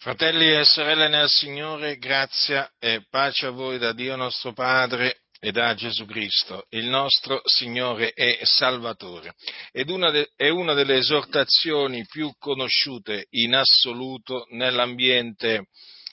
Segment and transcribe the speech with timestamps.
[0.00, 5.50] Fratelli e sorelle nel Signore, grazia e pace a voi da Dio nostro Padre e
[5.50, 9.34] da Gesù Cristo, il nostro Signore e Salvatore.
[9.72, 15.66] Ed una de, è una delle esortazioni più conosciute in assoluto nell'ambiente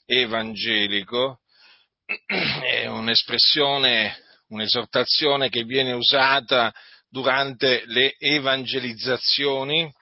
[0.08, 1.42] evangelico,
[2.26, 4.18] è un'espressione,
[4.48, 6.74] un'esortazione che viene usata
[7.08, 9.94] durante le evangelizzazioni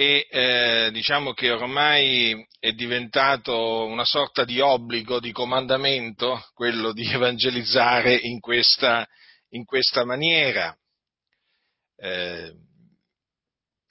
[0.00, 7.04] e eh, diciamo che ormai è diventato una sorta di obbligo, di comandamento, quello di
[7.12, 9.06] evangelizzare in questa,
[9.50, 10.74] in questa maniera.
[11.96, 12.50] Eh,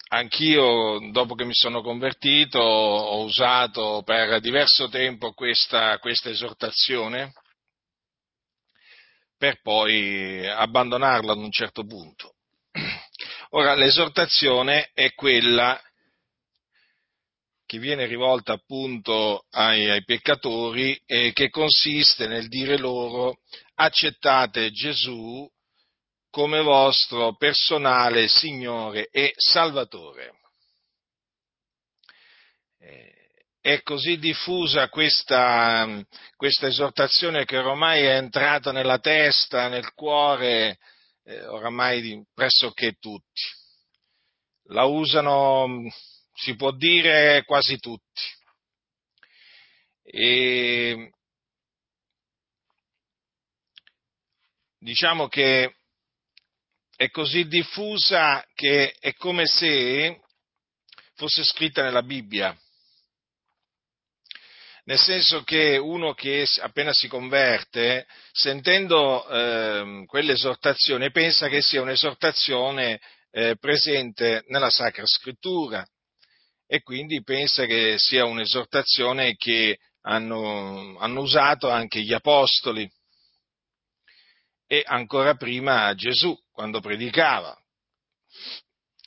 [0.08, 7.34] anch'io, dopo che mi sono convertito, ho usato per diverso tempo questa, questa esortazione
[9.38, 12.34] per poi abbandonarla ad un certo punto.
[13.52, 15.80] Ora, l'esortazione è quella
[17.70, 23.42] che viene rivolta appunto ai, ai peccatori e che consiste nel dire loro
[23.76, 25.48] accettate Gesù
[26.32, 30.34] come vostro personale Signore e Salvatore.
[32.80, 33.14] Eh,
[33.62, 36.04] è così diffusa questa,
[36.36, 40.80] questa, esortazione che ormai è entrata nella testa, nel cuore,
[41.24, 43.44] eh, oramai di pressoché tutti.
[44.72, 45.84] La usano
[46.40, 48.24] si può dire quasi tutti.
[50.04, 51.12] E
[54.80, 55.76] diciamo che
[56.96, 60.22] è così diffusa che è come se
[61.16, 62.58] fosse scritta nella Bibbia.
[64.86, 73.00] Nel senso che uno che appena si converte, sentendo eh, quell'esortazione, pensa che sia un'esortazione
[73.30, 75.86] eh, presente nella Sacra Scrittura
[76.72, 82.88] e quindi pensa che sia un'esortazione che hanno, hanno usato anche gli apostoli
[84.68, 87.58] e ancora prima Gesù quando predicava.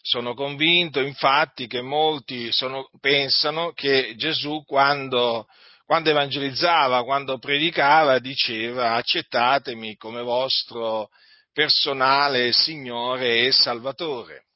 [0.02, 5.46] Sono convinto infatti che molti sono, pensano che Gesù quando,
[5.86, 11.10] quando, evangelizzava, quando predicava, diceva accettatemi come vostro
[11.52, 14.46] personale Signore e Salvatore.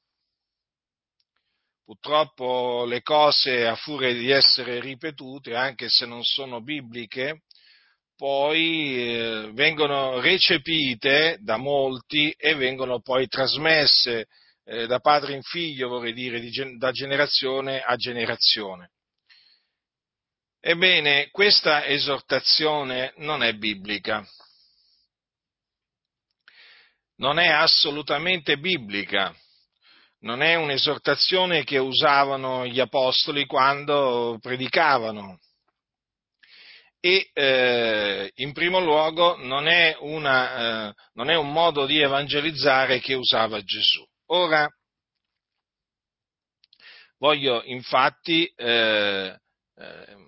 [1.87, 7.43] Purtroppo le cose, a furia di essere ripetute, anche se non sono bibliche,
[8.17, 14.27] poi eh, vengono recepite da molti e vengono poi trasmesse
[14.65, 18.91] eh, da padre in figlio, vorrei dire, di, da generazione a generazione.
[20.59, 24.27] Ebbene, questa esortazione non è biblica.
[27.19, 29.33] Non è assolutamente biblica
[30.27, 35.39] non è un'esortazione che usavano gli apostoli quando predicavano.
[36.99, 42.99] E eh, in primo luogo non è, una, eh, non è un modo di evangelizzare
[42.99, 44.05] che usava Gesù.
[44.31, 44.69] Ora,
[47.19, 49.39] voglio infatti eh,
[49.79, 50.25] eh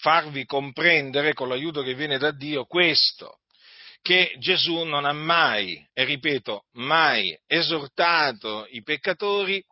[0.00, 3.40] farvi comprendere con l'aiuto che viene da Dio questo
[4.02, 9.62] che Gesù non ha mai, e ripeto, mai esortato i peccatori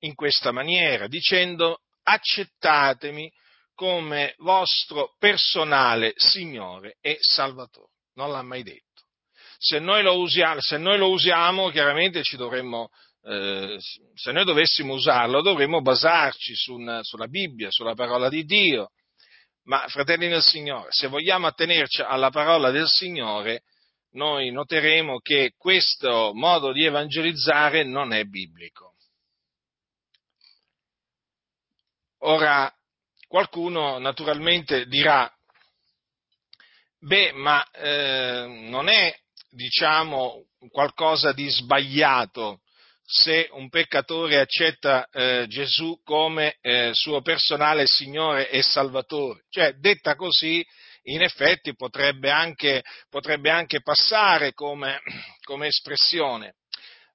[0.00, 3.30] in questa maniera, dicendo accettatemi
[3.74, 7.90] come vostro personale Signore e Salvatore.
[8.14, 9.02] Non l'ha mai detto.
[9.58, 12.90] Se noi lo usiamo, noi lo usiamo chiaramente ci dovremmo,
[13.22, 13.78] eh,
[14.14, 18.90] se noi dovessimo usarlo, dovremmo basarci su una, sulla Bibbia, sulla parola di Dio,
[19.64, 23.62] ma fratelli del Signore, se vogliamo attenerci alla parola del Signore,
[24.12, 28.94] noi noteremo che questo modo di evangelizzare non è biblico.
[32.24, 32.72] Ora,
[33.26, 35.32] qualcuno naturalmente dirà,
[36.98, 39.18] beh, ma eh, non è,
[39.50, 42.60] diciamo, qualcosa di sbagliato
[43.12, 49.44] se un peccatore accetta eh, Gesù come eh, suo personale Signore e Salvatore.
[49.50, 50.66] Cioè, detta così,
[51.04, 55.02] in effetti potrebbe anche, potrebbe anche passare come,
[55.44, 56.54] come, espressione,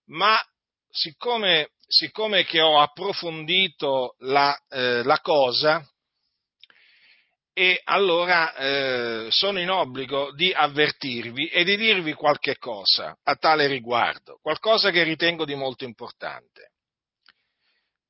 [0.10, 0.40] ma
[0.88, 5.84] siccome, siccome ho approfondito la, eh, la cosa,
[7.58, 13.66] e allora eh, sono in obbligo di avvertirvi e di dirvi qualche cosa a tale
[13.66, 16.74] riguardo, qualcosa che ritengo di molto importante.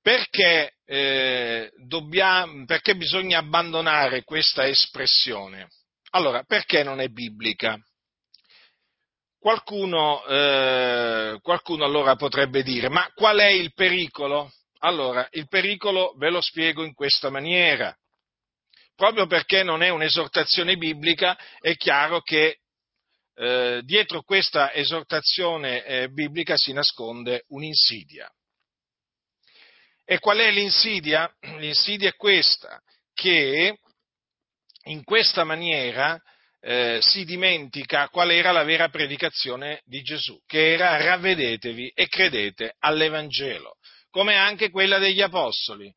[0.01, 5.69] Perché, eh, dobbiamo, perché bisogna abbandonare questa espressione?
[6.09, 7.79] Allora, perché non è biblica?
[9.39, 14.51] Qualcuno, eh, qualcuno allora potrebbe dire, ma qual è il pericolo?
[14.79, 17.97] Allora, il pericolo ve lo spiego in questa maniera.
[18.97, 22.61] Proprio perché non è un'esortazione biblica, è chiaro che
[23.35, 28.27] eh, dietro questa esortazione eh, biblica si nasconde un'insidia.
[30.03, 31.31] E qual è l'insidia?
[31.59, 32.81] L'insidia è questa,
[33.13, 33.77] che
[34.85, 36.19] in questa maniera
[36.59, 42.73] eh, si dimentica qual era la vera predicazione di Gesù, che era ravvedetevi e credete
[42.79, 43.75] all'Evangelo,
[44.09, 45.93] come anche quella degli Apostoli,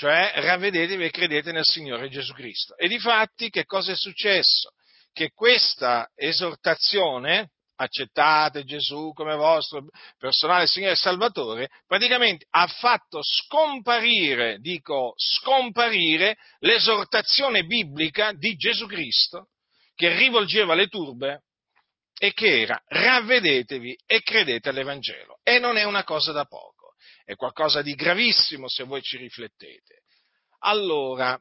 [0.00, 2.74] cioè ravvedetevi e credete nel Signore Gesù Cristo.
[2.74, 4.70] E difatti che cosa è successo?
[5.12, 14.56] Che questa esortazione, accettate Gesù come vostro personale Signore e Salvatore, praticamente ha fatto scomparire,
[14.60, 19.48] dico scomparire, l'esortazione biblica di Gesù Cristo
[19.94, 21.42] che rivolgeva le turbe
[22.18, 25.40] e che era ravvedetevi e credete all'Evangelo.
[25.42, 26.69] E non è una cosa da poco,
[27.30, 30.02] è qualcosa di gravissimo se voi ci riflettete.
[30.62, 31.40] Allora,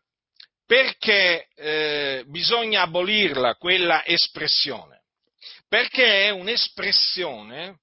[0.64, 5.02] perché eh, bisogna abolirla quella espressione?
[5.68, 7.80] Perché è un'espressione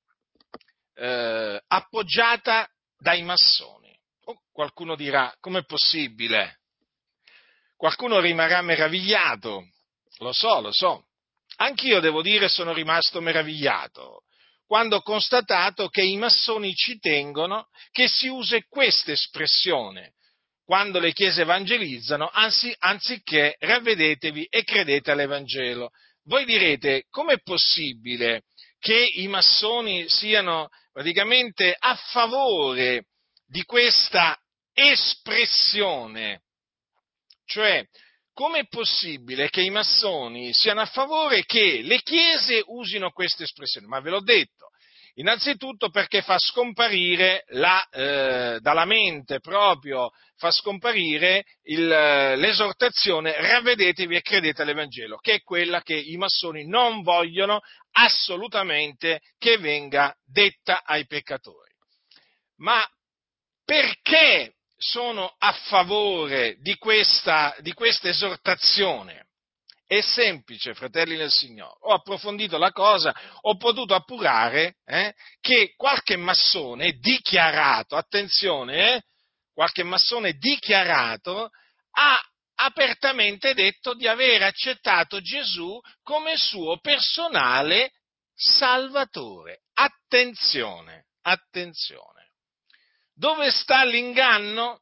[0.94, 3.92] eh, appoggiata dai massoni.
[4.26, 6.60] Oh, qualcuno dirà, com'è possibile?
[7.74, 9.66] Qualcuno rimarrà meravigliato
[10.18, 11.08] lo so, lo so.
[11.56, 14.25] Anch'io devo dire sono rimasto meravigliato
[14.66, 20.14] quando ho constatato che i massoni ci tengono che si usi questa espressione
[20.66, 25.90] quando le chiese evangelizzano, anzi, anziché ravvedetevi e credete all'Evangelo.
[26.24, 28.42] Voi direte, com'è possibile
[28.80, 33.06] che i massoni siano praticamente a favore
[33.46, 34.36] di questa
[34.72, 36.42] espressione?
[37.44, 37.86] Cioè,
[38.36, 43.86] com'è possibile che i massoni siano a favore che le chiese usino questa espressione?
[43.86, 44.68] Ma ve l'ho detto.
[45.14, 54.20] Innanzitutto perché fa scomparire la, eh, dalla mente proprio, fa scomparire il, l'esortazione ravvedetevi e
[54.20, 57.60] credete all'Evangelo, che è quella che i massoni non vogliono
[57.92, 61.72] assolutamente che venga detta ai peccatori.
[62.56, 62.86] Ma
[63.64, 69.24] perché sono a favore di questa, di questa esortazione.
[69.86, 71.76] È semplice, fratelli del Signore.
[71.82, 79.02] Ho approfondito la cosa, ho potuto appurare eh, che qualche massone dichiarato, attenzione, eh,
[79.54, 81.50] qualche massone dichiarato
[81.92, 82.20] ha
[82.56, 87.92] apertamente detto di aver accettato Gesù come suo personale
[88.34, 89.62] salvatore.
[89.72, 92.25] Attenzione, attenzione.
[93.18, 94.80] Dove sta l'inganno?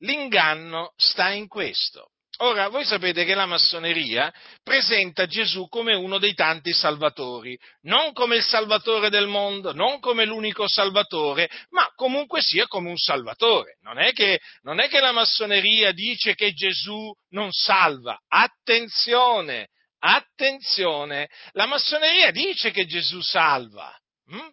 [0.00, 2.10] L'inganno sta in questo.
[2.40, 8.36] Ora, voi sapete che la massoneria presenta Gesù come uno dei tanti salvatori, non come
[8.36, 13.78] il salvatore del mondo, non come l'unico salvatore, ma comunque sia come un salvatore.
[13.80, 18.16] Non è che, non è che la massoneria dice che Gesù non salva.
[18.28, 23.92] Attenzione, attenzione, la massoneria dice che Gesù salva.
[24.26, 24.50] Hm?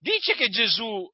[0.00, 1.08] Dice che Gesù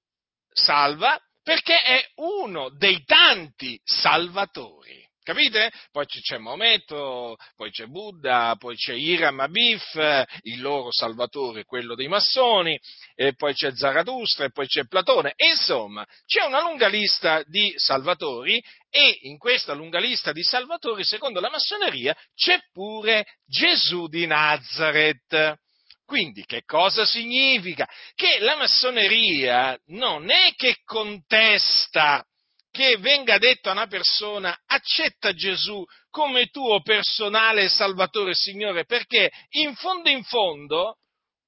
[0.55, 5.03] salva perché è uno dei tanti salvatori.
[5.25, 5.73] Capite?
[5.91, 9.95] Poi c'è Maometto, poi c'è Buddha, poi c'è Iram Abif,
[10.43, 12.79] il loro salvatore, quello dei massoni,
[13.15, 15.33] e poi c'è Zarathustra e poi c'è Platone.
[15.37, 21.41] Insomma, c'è una lunga lista di salvatori e in questa lunga lista di salvatori, secondo
[21.41, 25.59] la massoneria, c'è pure Gesù di Nazareth.
[26.05, 27.89] Quindi che cosa significa?
[28.15, 32.25] Che la massoneria non è che contesta
[32.71, 39.75] che venga detto a una persona accetta Gesù come tuo personale Salvatore Signore, perché in
[39.77, 40.97] fondo in fondo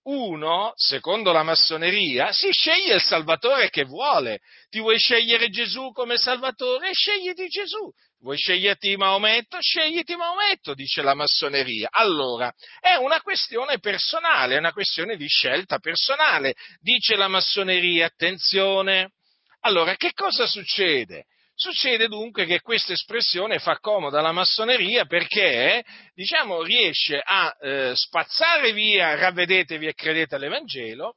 [0.06, 4.38] uno, secondo la massoneria, si sceglie il Salvatore che vuole.
[4.68, 6.92] Ti vuoi scegliere Gesù come Salvatore?
[6.92, 7.90] Scegliti Gesù.
[8.20, 9.58] Vuoi sceglierti Maometto?
[9.60, 11.88] Scegliti Maometto, dice la massoneria.
[11.90, 18.06] Allora, è una questione personale, è una questione di scelta personale, dice la massoneria.
[18.06, 19.12] Attenzione.
[19.60, 21.26] Allora, che cosa succede?
[21.54, 28.72] Succede dunque che questa espressione fa comoda alla massoneria perché, diciamo, riesce a eh, spazzare
[28.72, 31.16] via ravvedetevi e credete all'Evangelo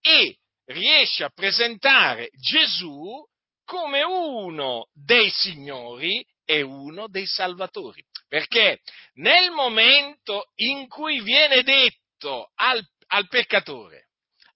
[0.00, 3.24] e riesce a presentare Gesù
[3.68, 8.02] come uno dei signori e uno dei salvatori.
[8.26, 8.80] Perché
[9.16, 14.06] nel momento in cui viene detto al, al peccatore,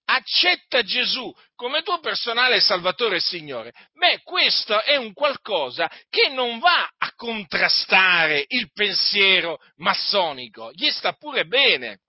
[0.05, 6.57] accetta Gesù come tuo personale Salvatore e Signore, beh, questo è un qualcosa che non
[6.57, 11.99] va a contrastare il pensiero massonico, gli sta pure bene.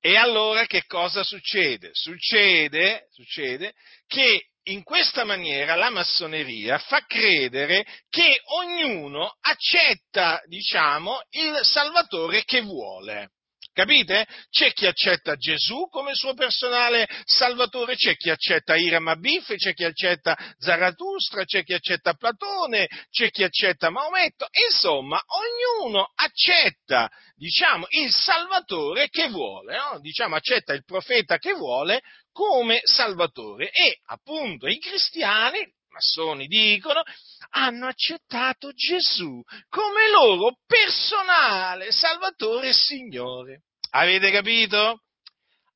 [0.00, 1.90] E allora che cosa succede?
[1.92, 3.74] Succede, succede
[4.08, 12.62] che in questa maniera la massoneria fa credere che ognuno accetta, diciamo, il Salvatore che
[12.62, 13.30] vuole.
[13.74, 14.24] Capite?
[14.50, 19.82] C'è chi accetta Gesù come suo personale salvatore, c'è chi accetta Iram Abif, c'è chi
[19.82, 28.12] accetta Zarathustra, c'è chi accetta Platone, c'è chi accetta Maometto, insomma, ognuno accetta, diciamo, il
[28.12, 29.98] salvatore che vuole, no?
[29.98, 32.00] diciamo, accetta il profeta che vuole
[32.34, 37.02] come salvatore e appunto i cristiani massoni dicono,
[37.50, 43.62] hanno accettato Gesù come loro personale Salvatore e Signore.
[43.90, 45.02] Avete capito?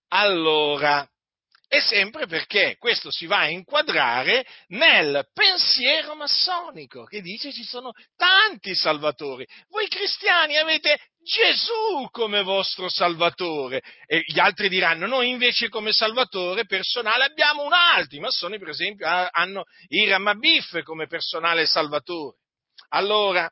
[0.08, 1.08] Allora,
[1.68, 7.92] è sempre perché questo si va a inquadrare nel pensiero massonico che dice ci sono
[8.16, 9.46] tanti salvatori.
[9.68, 16.64] Voi cristiani avete Gesù come vostro salvatore e gli altri diranno noi invece come salvatore
[16.64, 18.16] personale abbiamo un altro.
[18.16, 22.38] I massoni per esempio hanno Iram Abif come personale salvatore.
[22.90, 23.46] Allora,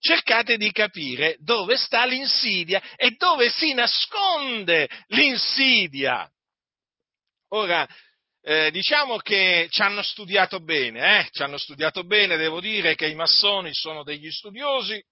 [0.00, 6.28] cercate di capire dove sta l'insidia e dove si nasconde l'insidia.
[7.54, 7.86] Ora,
[8.40, 11.28] eh, diciamo che ci hanno studiato bene, eh?
[11.30, 15.02] ci hanno studiato bene, devo dire che i massoni sono degli studiosi,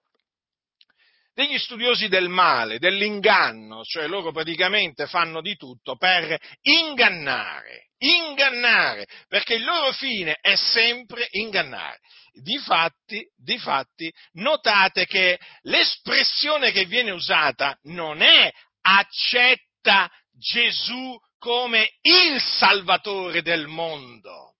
[1.33, 9.53] degli studiosi del male, dell'inganno, cioè loro praticamente fanno di tutto per ingannare, ingannare, perché
[9.53, 11.99] il loro fine è sempre ingannare.
[12.33, 23.41] Difatti, difatti, notate che l'espressione che viene usata non è accetta Gesù come il Salvatore
[23.41, 24.57] del mondo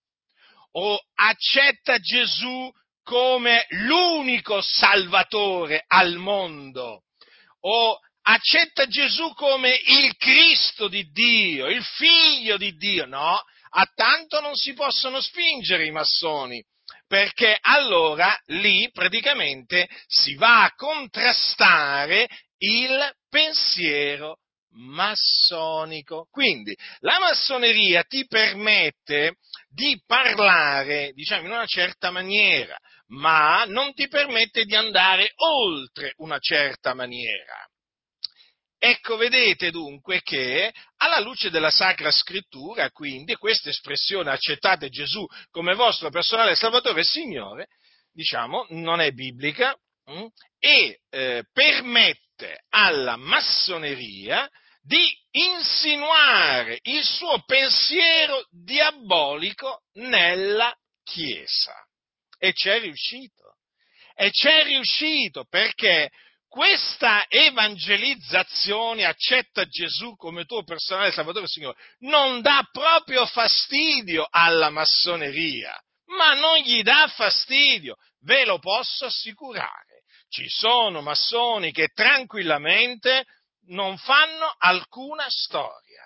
[0.72, 2.72] o accetta Gesù
[3.04, 7.04] come l'unico Salvatore al mondo
[7.60, 13.06] o accetta Gesù come il Cristo di Dio, il Figlio di Dio.
[13.06, 16.64] No, a tanto non si possono spingere i massoni,
[17.06, 24.38] perché allora lì praticamente si va a contrastare il pensiero
[24.72, 26.28] massonico.
[26.30, 29.36] Quindi la massoneria ti permette
[29.70, 36.40] di parlare, diciamo, in una certa maniera, ma non ti permette di andare oltre una
[36.40, 37.66] certa maniera.
[38.84, 45.76] Ecco, vedete dunque che alla luce della Sacra Scrittura, quindi, questa espressione accettate Gesù come
[45.76, 47.68] vostro personale Salvatore e Signore,
[48.12, 50.26] diciamo, non è biblica mh, mm,
[50.58, 54.50] e eh, permette alla massoneria
[54.82, 61.74] di insinuare il suo pensiero diabolico nella Chiesa.
[62.38, 63.58] E c'è riuscito.
[64.16, 66.10] E c'è riuscito perché
[66.48, 75.74] questa evangelizzazione accetta Gesù come tuo personale Salvatore Signore non dà proprio fastidio alla massoneria,
[76.08, 80.04] ma non gli dà fastidio, ve lo posso assicurare.
[80.28, 83.26] Ci sono massoni che tranquillamente
[83.68, 86.06] non fanno alcuna storia.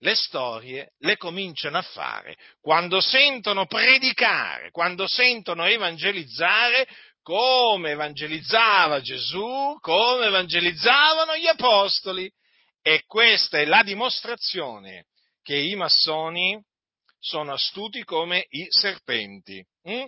[0.00, 6.86] Le storie le cominciano a fare quando sentono predicare, quando sentono evangelizzare
[7.22, 12.30] come evangelizzava Gesù, come evangelizzavano gli apostoli.
[12.82, 15.06] E questa è la dimostrazione
[15.42, 16.62] che i massoni
[17.18, 20.06] sono astuti come i serpenti hm?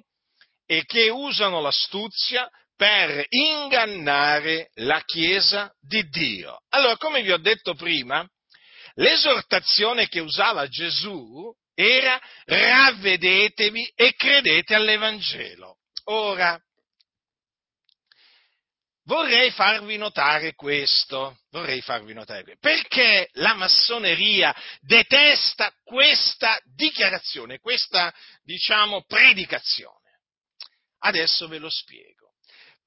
[0.65, 2.49] e che usano l'astuzia
[2.79, 6.63] per ingannare la Chiesa di Dio.
[6.69, 8.25] Allora, come vi ho detto prima,
[8.95, 15.79] l'esortazione che usava Gesù era ravvedetevi e credete all'Evangelo.
[16.05, 16.57] Ora,
[19.03, 28.15] vorrei farvi notare questo, vorrei farvi notare questo, perché la massoneria detesta questa dichiarazione, questa,
[28.45, 29.97] diciamo, predicazione.
[31.01, 32.18] Adesso ve lo spiego.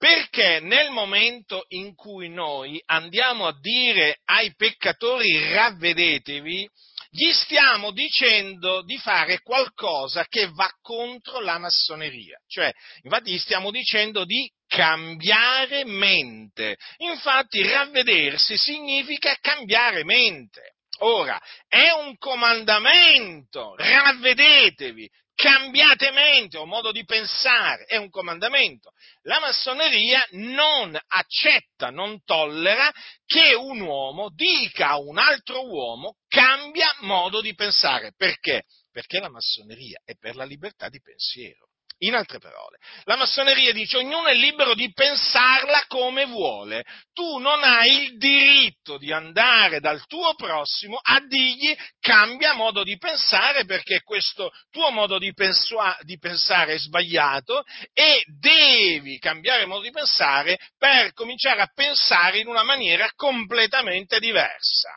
[0.02, 6.68] Perché nel momento in cui noi andiamo a dire ai peccatori ravvedetevi,
[7.12, 12.36] gli stiamo dicendo di fare qualcosa che va contro la massoneria.
[12.48, 12.72] Cioè,
[13.04, 16.78] infatti gli stiamo dicendo di cambiare mente.
[16.98, 20.78] Infatti ravvedersi significa cambiare mente.
[21.02, 25.08] Ora, è un comandamento, ravvedetevi,
[25.42, 28.92] cambiate mente o modo di pensare, è un comandamento.
[29.24, 32.92] La massoneria non accetta, non tollera
[33.26, 38.14] che un uomo dica a un altro uomo cambia modo di pensare.
[38.16, 38.66] Perché?
[38.92, 41.71] Perché la massoneria è per la libertà di pensiero.
[42.04, 46.84] In altre parole, la massoneria dice ognuno è libero di pensarla come vuole.
[47.14, 52.98] Tu non hai il diritto di andare dal tuo prossimo a dirgli cambia modo di
[52.98, 59.84] pensare perché questo tuo modo di, pensua- di pensare è sbagliato e devi cambiare modo
[59.84, 64.90] di pensare per cominciare a pensare in una maniera completamente diversa.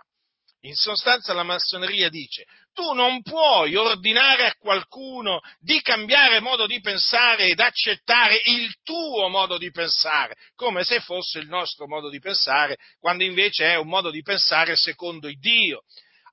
[0.63, 6.81] In sostanza la massoneria dice tu non puoi ordinare a qualcuno di cambiare modo di
[6.81, 12.19] pensare ed accettare il tuo modo di pensare, come se fosse il nostro modo di
[12.19, 15.83] pensare, quando invece è un modo di pensare secondo il Dio.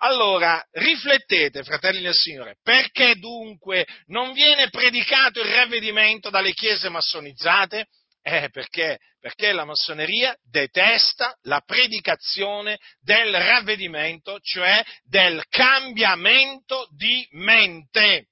[0.04, 7.86] Allora, riflettete, fratelli del Signore, perché dunque non viene predicato il ravvedimento dalle chiese massonizzate?
[8.24, 9.00] Eh, perché?
[9.20, 18.28] Perché la massoneria detesta la predicazione del ravvedimento, cioè del cambiamento di mente.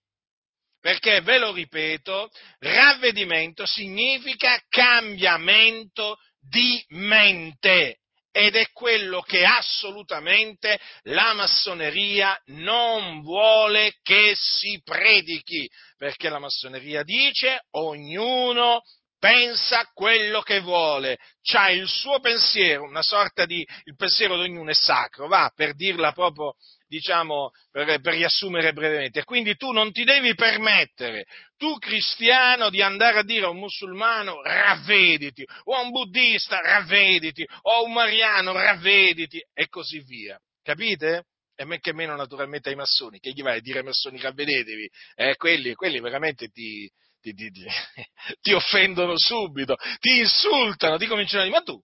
[0.79, 2.29] Perché, ve lo ripeto,
[2.59, 7.99] ravvedimento significa cambiamento di mente
[8.31, 15.67] ed è quello che assolutamente la massoneria non vuole che si predichi,
[15.97, 18.81] perché la massoneria dice ognuno
[19.19, 24.71] pensa quello che vuole, c'ha il suo pensiero, una sorta di, il pensiero di ognuno
[24.71, 26.53] è sacro, va, per dirla proprio,
[26.87, 29.23] diciamo, per, per riassumere brevemente.
[29.25, 31.25] Quindi tu non ti devi permettere,
[31.57, 37.45] tu cristiano, di andare a dire a un musulmano ravvediti, o a un buddista ravvediti,
[37.63, 40.39] o a un mariano ravvediti, e così via.
[40.63, 41.25] Capite?
[41.59, 44.89] E men che meno naturalmente ai massoni, che gli vai a dire ai massoni ravvedetevi,
[45.15, 46.89] eh, quelli, quelli veramente ti,
[47.19, 47.51] ti, ti,
[48.39, 51.77] ti, offendono subito, ti insultano, ti cominciano a dire, ma tu,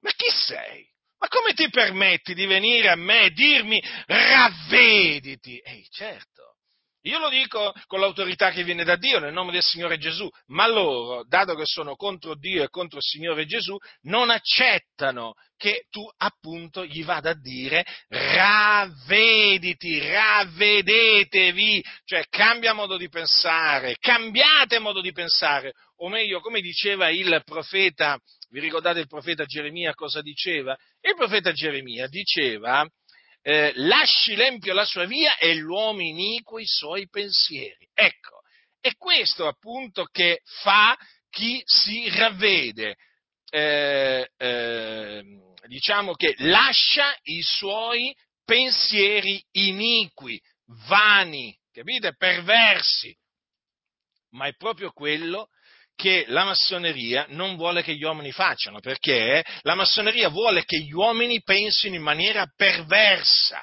[0.00, 0.84] ma chi sei?
[1.18, 5.56] Ma come ti permetti di venire a me e dirmi ravvediti?
[5.56, 6.51] Ehi, certo,
[7.02, 10.68] io lo dico con l'autorità che viene da Dio nel nome del Signore Gesù, ma
[10.68, 16.08] loro, dato che sono contro Dio e contro il Signore Gesù, non accettano che tu
[16.18, 25.12] appunto gli vada a dire ravvediti, ravvedetevi, cioè cambia modo di pensare, cambiate modo di
[25.12, 28.18] pensare, o meglio, come diceva il profeta,
[28.50, 30.76] vi ricordate il profeta Geremia cosa diceva?
[31.00, 32.86] Il profeta Geremia diceva
[33.42, 37.88] eh, lasci l'empio la sua via e l'uomo iniquo i suoi pensieri.
[37.92, 38.40] Ecco,
[38.80, 40.96] è questo appunto che fa
[41.28, 42.96] chi si ravvede,
[43.50, 45.24] eh, eh,
[45.66, 50.40] diciamo che lascia i suoi pensieri iniqui,
[50.86, 52.14] vani, capite?
[52.16, 53.16] Perversi.
[54.30, 55.48] Ma è proprio quello
[55.94, 60.92] che la massoneria non vuole che gli uomini facciano, perché la massoneria vuole che gli
[60.92, 63.60] uomini pensino in maniera perversa,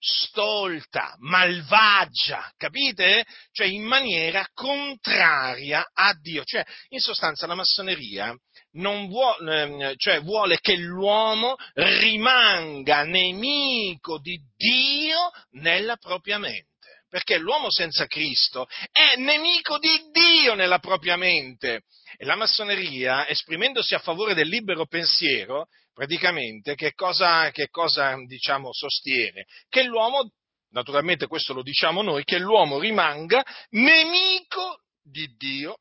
[0.00, 3.24] stolta, malvagia, capite?
[3.52, 6.42] Cioè in maniera contraria a Dio.
[6.44, 8.34] Cioè, in sostanza la massoneria
[8.72, 16.69] vuole, ehm, cioè vuole che l'uomo rimanga nemico di Dio nella propria mente
[17.10, 21.82] perché l'uomo senza Cristo è nemico di Dio nella propria mente.
[22.16, 28.72] E la massoneria, esprimendosi a favore del libero pensiero, praticamente che cosa, che cosa diciamo,
[28.72, 29.44] sostiene?
[29.68, 30.30] Che l'uomo,
[30.70, 35.78] naturalmente questo lo diciamo noi, che l'uomo rimanga nemico di Dio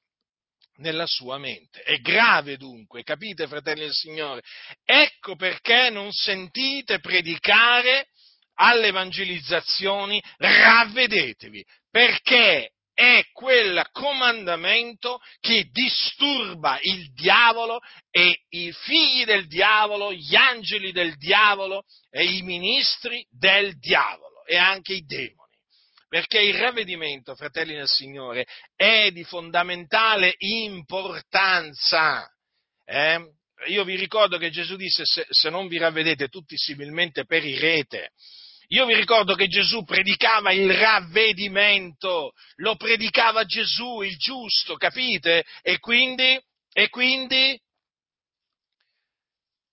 [0.78, 1.82] nella sua mente.
[1.82, 4.42] È grave dunque, capite fratelli del Signore?
[4.84, 8.08] Ecco perché non sentite predicare
[8.60, 17.80] alle evangelizzazioni, ravvedetevi, perché è quel comandamento che disturba il diavolo
[18.12, 24.58] e i figli del diavolo, gli angeli del diavolo e i ministri del diavolo e
[24.58, 25.38] anche i demoni.
[26.10, 28.46] Perché il ravvedimento, fratelli del Signore,
[28.76, 32.28] è di fondamentale importanza.
[32.84, 33.24] Eh?
[33.68, 38.12] Io vi ricordo che Gesù disse se, se non vi ravvedete tutti similmente perirete.
[38.72, 45.44] Io vi ricordo che Gesù predicava il ravvedimento, lo predicava Gesù, il giusto, capite?
[45.64, 46.40] E quindi,
[46.72, 47.60] e quindi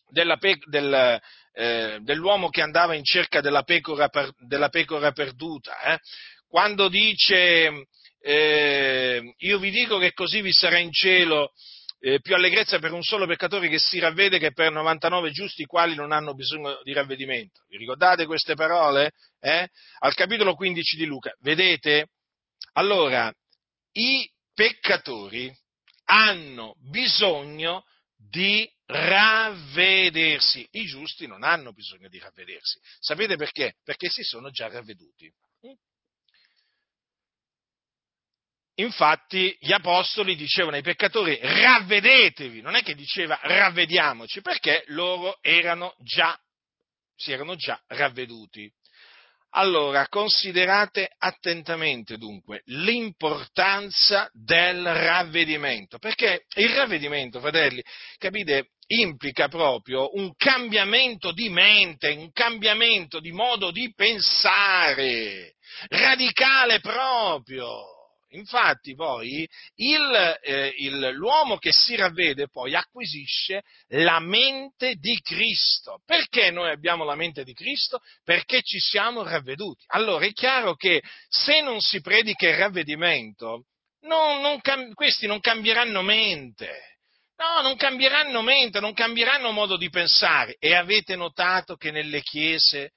[0.08, 1.20] della, del,
[1.52, 5.98] eh, dell'uomo che andava in cerca della pecora, per, della pecora perduta, eh,
[6.48, 7.86] quando dice
[8.20, 11.52] eh, io vi dico che così vi sarà in cielo
[12.00, 15.66] eh, più allegrezza per un solo peccatore che si ravvede che per 99 giusti i
[15.66, 17.62] quali non hanno bisogno di ravvedimento.
[17.68, 19.12] Vi ricordate queste parole?
[19.40, 19.68] Eh?
[20.00, 21.34] Al capitolo 15 di Luca.
[21.40, 22.08] Vedete?
[22.74, 23.32] Allora,
[23.92, 25.54] i peccatori
[26.04, 27.84] hanno bisogno
[28.28, 30.66] di ravvedersi.
[30.72, 32.78] I giusti non hanno bisogno di ravvedersi.
[32.98, 33.76] Sapete perché?
[33.82, 35.32] Perché si sono già ravveduti.
[38.76, 45.94] Infatti gli apostoli dicevano ai peccatori ravvedetevi, non è che diceva ravvediamoci, perché loro erano
[46.00, 46.36] già,
[47.14, 48.68] si erano già ravveduti.
[49.56, 57.80] Allora, considerate attentamente dunque l'importanza del ravvedimento, perché il ravvedimento, fratelli,
[58.18, 65.54] capite, implica proprio un cambiamento di mente, un cambiamento di modo di pensare,
[65.88, 68.03] radicale proprio.
[68.36, 76.00] Infatti poi il, eh, il, l'uomo che si ravvede poi acquisisce la mente di Cristo.
[76.04, 78.00] Perché noi abbiamo la mente di Cristo?
[78.24, 79.84] Perché ci siamo ravveduti.
[79.88, 83.66] Allora è chiaro che se non si predica il ravvedimento,
[84.00, 84.60] non, non,
[84.94, 86.92] questi non cambieranno mente.
[87.36, 90.56] No, non cambieranno mente, non cambieranno modo di pensare.
[90.58, 92.92] E avete notato che nelle chiese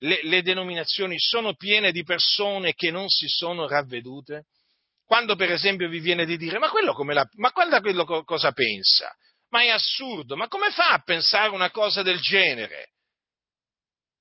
[0.00, 4.44] le, le denominazioni sono piene di persone che non si sono ravvedute?
[5.08, 8.52] Quando per esempio vi viene di dire, ma quello, la, ma guarda quello co, cosa
[8.52, 9.10] pensa,
[9.48, 12.90] ma è assurdo, ma come fa a pensare una cosa del genere?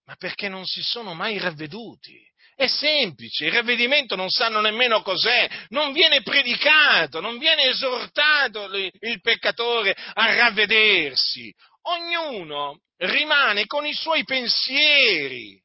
[0.05, 2.17] Ma perché non si sono mai ravveduti.
[2.55, 9.19] È semplice, il ravvedimento non sanno nemmeno cos'è, non viene predicato, non viene esortato il
[9.19, 11.53] peccatore a ravvedersi.
[11.81, 15.61] Ognuno rimane con i suoi pensieri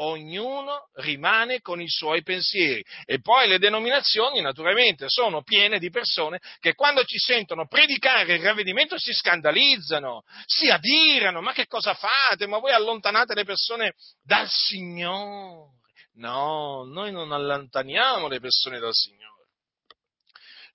[0.00, 2.84] ognuno rimane con i suoi pensieri.
[3.04, 8.42] E poi le denominazioni, naturalmente, sono piene di persone che quando ci sentono predicare il
[8.42, 12.46] ravvedimento si scandalizzano, si adirano, ma che cosa fate?
[12.46, 15.76] Ma voi allontanate le persone dal Signore.
[16.14, 19.26] No, noi non allontaniamo le persone dal Signore.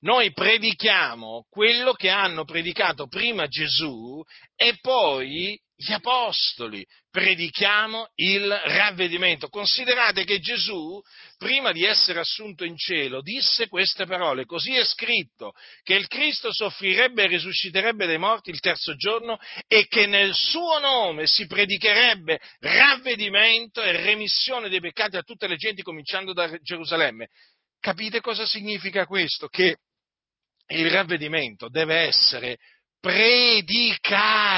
[0.03, 4.21] Noi predichiamo quello che hanno predicato prima Gesù
[4.55, 9.49] e poi gli apostoli, predichiamo il ravvedimento.
[9.49, 11.01] Considerate che Gesù,
[11.37, 15.51] prima di essere assunto in cielo, disse queste parole, così è scritto,
[15.83, 20.79] che il Cristo soffrirebbe e risusciterebbe dai morti il terzo giorno e che nel suo
[20.79, 27.27] nome si predicherebbe ravvedimento e remissione dei peccati a tutte le genti, cominciando da Gerusalemme.
[27.79, 29.49] Capite cosa significa questo?
[29.49, 29.75] Che
[30.67, 32.57] il ravvedimento deve essere
[32.99, 34.53] predicato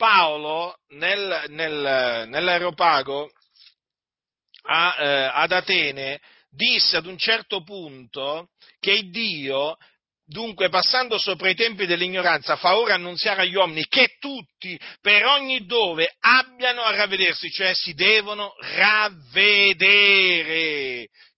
[0.00, 3.30] Paolo nel, nel, nell'aeropago
[4.62, 9.76] a, eh, ad Atene disse ad un certo punto che Dio,
[10.24, 15.66] dunque passando sopra i tempi dell'ignoranza, fa ora annunziare agli uomini che tutti, per ogni
[15.66, 19.78] dove, abbiano a ravvedersi, cioè si devono ravvedere.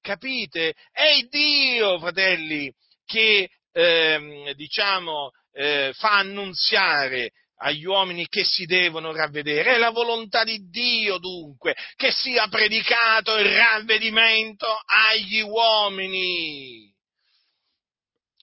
[0.00, 0.74] Capite?
[0.92, 2.72] È Dio, fratelli,
[3.04, 9.74] che eh, diciamo, eh, fa annunziare agli uomini che si devono ravvedere.
[9.74, 16.92] È la volontà di Dio dunque che sia predicato il ravvedimento agli uomini.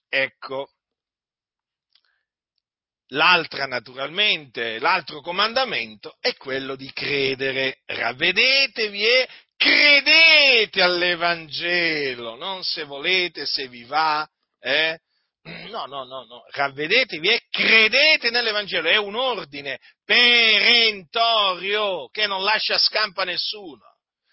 [0.08, 0.70] Ecco,
[3.08, 7.80] l'altra naturalmente, l'altro comandamento è quello di credere.
[7.84, 14.26] Ravvedetevi e credete all'Evangelo, non se volete, se vi va,
[14.58, 14.98] eh?
[15.70, 22.78] No, no, no, no, ravvedetevi e credete nell'Evangelo, è un ordine perentorio che non lascia
[22.78, 23.88] scampa nessuno.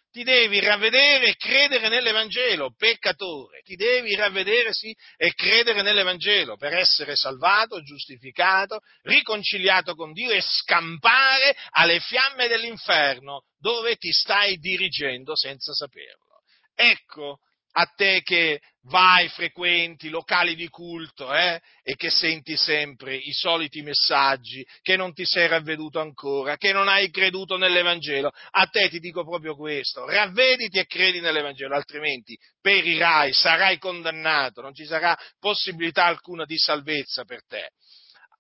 [0.10, 6.74] Ti devi ravvedere e credere nell'Evangelo, peccatore, ti devi ravvedere sì, e credere nell'Evangelo per
[6.74, 15.36] essere salvato, giustificato, riconciliato con Dio e scampare alle fiamme dell'inferno dove ti stai dirigendo
[15.36, 16.42] senza saperlo.
[16.74, 17.38] Ecco
[17.74, 23.82] a te che vai, frequenti locali di culto eh, e che senti sempre i soliti
[23.82, 29.00] messaggi, che non ti sei ravveduto ancora, che non hai creduto nell'Evangelo, a te ti
[29.00, 36.06] dico proprio questo, ravvediti e credi nell'Evangelo, altrimenti perirai, sarai condannato, non ci sarà possibilità
[36.06, 37.70] alcuna di salvezza per te.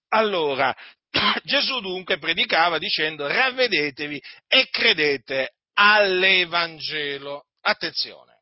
[0.09, 0.73] Allora,
[1.43, 7.45] Gesù dunque predicava dicendo ravvedetevi e credete all'Evangelo.
[7.61, 8.36] Attenzione.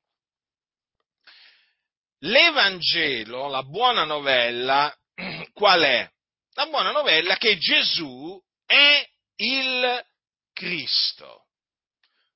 [2.20, 4.96] L'Evangelo, la buona novella,
[5.54, 6.10] qual è?
[6.54, 9.06] La buona novella che Gesù è
[9.38, 10.06] il
[10.54, 11.48] Cristo.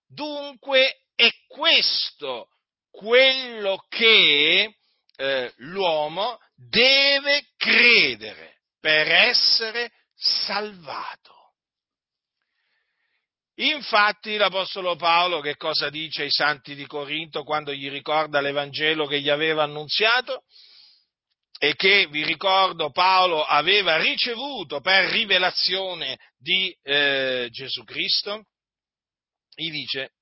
[0.05, 2.49] Dunque è questo
[2.91, 4.75] quello che
[5.15, 11.38] eh, l'uomo deve credere per essere salvato.
[13.59, 19.19] Infatti l'Apostolo Paolo che cosa dice ai santi di Corinto quando gli ricorda l'Evangelo che
[19.19, 20.43] gli aveva annunziato?
[21.61, 28.45] E che, vi ricordo, Paolo aveva ricevuto per rivelazione di eh, Gesù Cristo?
[29.53, 30.13] Gli dice,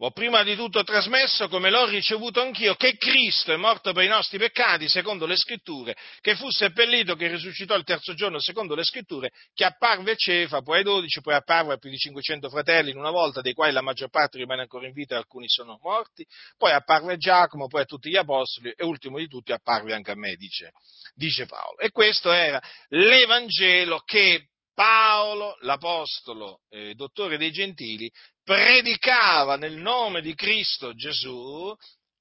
[0.00, 4.08] ho prima di tutto trasmesso, come l'ho ricevuto anch'io, che Cristo è morto per i
[4.08, 8.84] nostri peccati, secondo le scritture, che fu seppellito, che risuscitò il terzo giorno, secondo le
[8.84, 12.98] scritture, che apparve Cefa, poi ai dodici, poi apparve a più di 500 fratelli in
[12.98, 16.24] una volta, dei quali la maggior parte rimane ancora in vita e alcuni sono morti,
[16.56, 20.16] poi apparve Giacomo, poi a tutti gli apostoli e ultimo di tutti apparve anche a
[20.16, 20.72] me, dice,
[21.14, 21.76] dice Paolo.
[21.78, 24.46] E questo era l'Evangelo che
[24.78, 28.08] Paolo, l'Apostolo, eh, dottore dei Gentili,
[28.44, 31.74] predicava nel nome di Cristo Gesù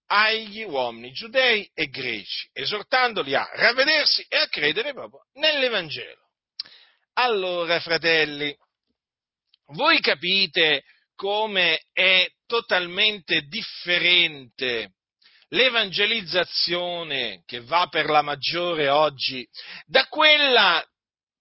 [0.08, 6.30] agli uomini giudei e greci, esortandoli a ravvedersi e a credere proprio nell'Evangelo.
[7.20, 8.58] Allora, fratelli,
[9.74, 14.94] voi capite come è totalmente differente
[15.50, 19.48] l'evangelizzazione che va per la maggiore oggi
[19.86, 20.84] da quella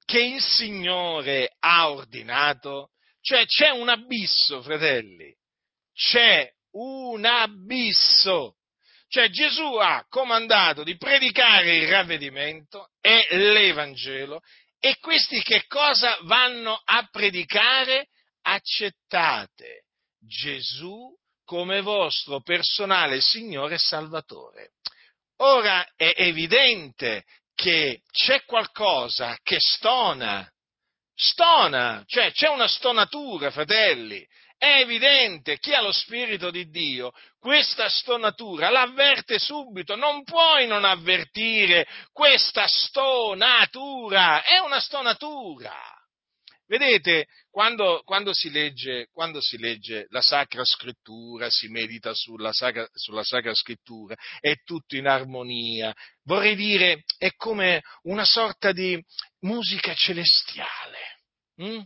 [0.07, 2.93] che il Signore ha ordinato
[3.27, 5.35] cioè c'è un abisso, fratelli,
[5.93, 8.55] c'è un abisso.
[9.09, 14.43] Cioè Gesù ha comandato di predicare il ravvedimento e l'Evangelo
[14.79, 18.07] e questi che cosa vanno a predicare?
[18.43, 19.87] Accettate
[20.21, 21.13] Gesù
[21.45, 24.71] come vostro personale Signore e Salvatore.
[25.39, 27.25] Ora è evidente
[27.57, 30.49] che c'è qualcosa che stona
[31.19, 34.23] Stona, cioè c'è una stonatura, fratelli.
[34.59, 40.85] È evidente, chi ha lo Spirito di Dio, questa stonatura l'avverte subito, non puoi non
[40.85, 45.75] avvertire questa stonatura, è una stonatura.
[46.69, 52.89] Vedete, quando, quando, si legge, quando, si legge, la Sacra Scrittura, si medita sulla Sacra,
[52.93, 55.95] sulla Sacra Scrittura, è tutto in armonia.
[56.25, 59.01] Vorrei dire, è come una sorta di
[59.41, 61.21] musica celestiale.
[61.63, 61.83] Mm?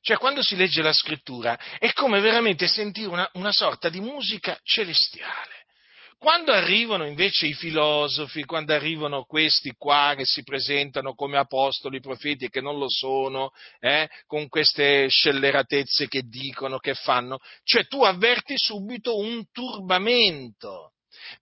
[0.00, 4.58] Cioè, quando si legge la Scrittura, è come veramente sentire una, una sorta di musica
[4.62, 5.55] celestiale.
[6.18, 12.46] Quando arrivano invece i filosofi, quando arrivano questi qua che si presentano come apostoli, profeti
[12.46, 13.50] e che non lo sono,
[13.80, 20.92] eh, con queste scelleratezze che dicono, che fanno, cioè tu avverti subito un turbamento,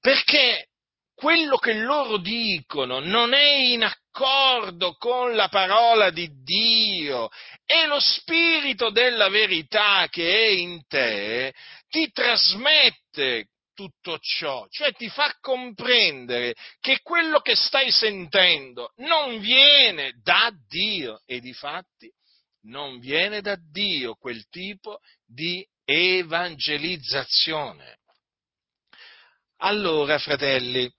[0.01, 0.67] perché
[1.15, 7.29] quello che loro dicono non è in accordo con la parola di Dio
[7.65, 11.55] e lo spirito della verità che è in te
[11.89, 20.19] ti trasmette tutto ciò, cioè ti fa comprendere che quello che stai sentendo non viene
[20.23, 22.11] da Dio e di fatti
[22.63, 27.99] non viene da Dio quel tipo di evangelizzazione.
[29.59, 30.91] Allora, fratelli,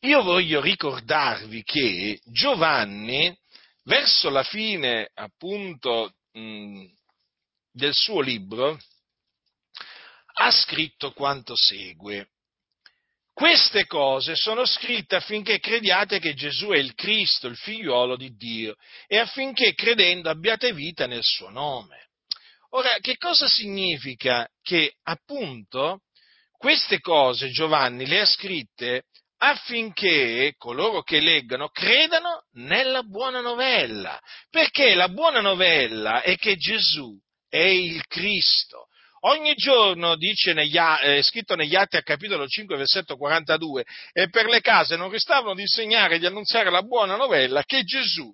[0.00, 3.36] io voglio ricordarvi che Giovanni,
[3.84, 6.84] verso la fine appunto mh,
[7.72, 8.78] del suo libro,
[10.40, 12.28] ha scritto quanto segue.
[13.32, 18.74] Queste cose sono scritte affinché crediate che Gesù è il Cristo, il figliuolo di Dio,
[19.06, 22.08] e affinché credendo abbiate vita nel suo nome.
[22.70, 26.00] Ora, che cosa significa che appunto
[26.56, 29.04] queste cose Giovanni le ha scritte
[29.38, 34.20] affinché coloro che leggano credano nella buona novella,
[34.50, 37.16] perché la buona novella è che Gesù
[37.48, 38.87] è il Cristo,
[39.20, 44.46] Ogni giorno, dice negli, eh, scritto negli Atti a capitolo 5, versetto 42, e per
[44.46, 48.32] le case non restavano di insegnare e di annunziare la buona novella che Gesù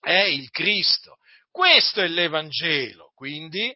[0.00, 1.16] è il Cristo.
[1.50, 3.10] Questo è l'Evangelo.
[3.14, 3.74] Quindi,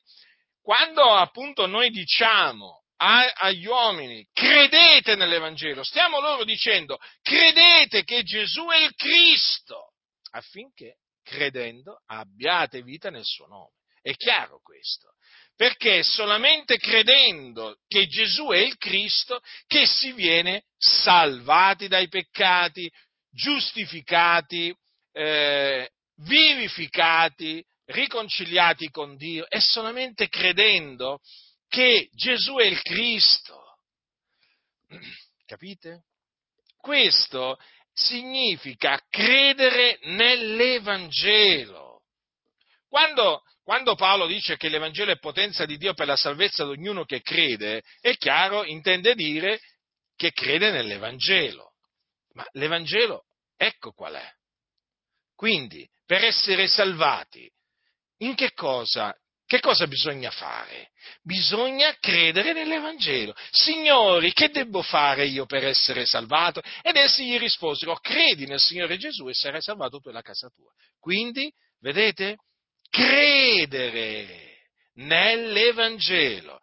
[0.60, 8.66] quando appunto noi diciamo a, agli uomini credete nell'Evangelo, stiamo loro dicendo credete che Gesù
[8.66, 9.94] è il Cristo,
[10.30, 13.72] affinché credendo abbiate vita nel suo nome.
[14.00, 15.14] È chiaro questo
[15.56, 22.90] perché è solamente credendo che Gesù è il Cristo che si viene salvati dai peccati,
[23.30, 24.74] giustificati,
[25.12, 31.20] eh, vivificati, riconciliati con Dio è solamente credendo
[31.68, 33.78] che Gesù è il Cristo.
[35.46, 36.04] Capite?
[36.76, 37.58] Questo
[37.92, 41.81] significa credere nell'Evangelo.
[42.92, 47.06] Quando, quando, Paolo dice che l'Evangelo è potenza di Dio per la salvezza di ognuno
[47.06, 49.60] che crede, è chiaro, intende dire
[50.14, 51.70] che crede nell'Evangelo.
[52.34, 53.24] Ma l'Evangelo,
[53.56, 54.30] ecco qual è.
[55.34, 57.50] Quindi, per essere salvati,
[58.18, 60.90] in che cosa che cosa bisogna fare?
[61.22, 63.34] Bisogna credere nell'Evangelo.
[63.50, 66.62] Signori, che devo fare io per essere salvato?
[66.82, 70.48] Ed essi gli risposero, credi nel Signore Gesù e sarai salvato tu e la casa
[70.48, 70.70] tua.
[70.98, 71.50] Quindi,
[71.80, 72.36] vedete,
[72.92, 76.60] credere nell'Evangelo.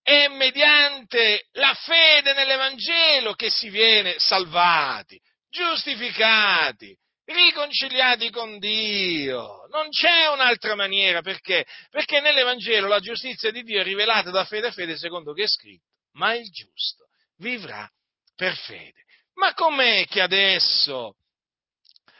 [0.00, 9.66] È mediante la fede nell'Evangelo che si viene salvati, giustificati, riconciliati con Dio.
[9.70, 11.64] Non c'è un'altra maniera, perché?
[11.90, 15.48] Perché nell'Evangelo la giustizia di Dio è rivelata da fede a fede secondo che è
[15.48, 17.06] scritto, ma il giusto
[17.38, 17.90] vivrà
[18.36, 19.02] per fede.
[19.34, 21.16] Ma com'è che adesso,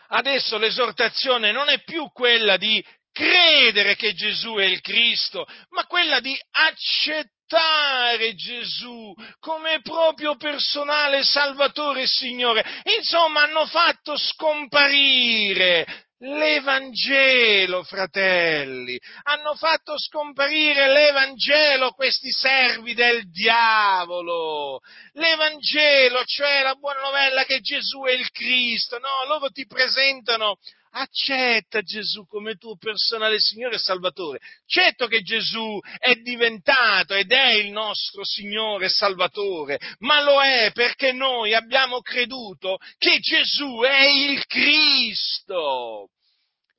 [0.09, 2.83] adesso l'esortazione non è più quella di
[3.14, 12.03] credere che Gesù è il Cristo, ma quella di accettare Gesù come proprio personale Salvatore
[12.03, 12.64] e Signore.
[12.98, 15.87] Insomma, hanno fatto scomparire
[16.18, 18.98] l'Evangelo, fratelli.
[19.24, 24.81] Hanno fatto scomparire l'Evangelo questi servi del diavolo.
[25.12, 28.98] L'Evangelo, cioè la buona novella che Gesù è il Cristo.
[28.98, 30.57] No, loro ti presentano
[30.96, 34.38] accetta Gesù come tuo personale Signore e Salvatore.
[34.66, 40.70] Certo che Gesù è diventato ed è il nostro Signore e Salvatore, ma lo è
[40.72, 46.09] perché noi abbiamo creduto che Gesù è il Cristo.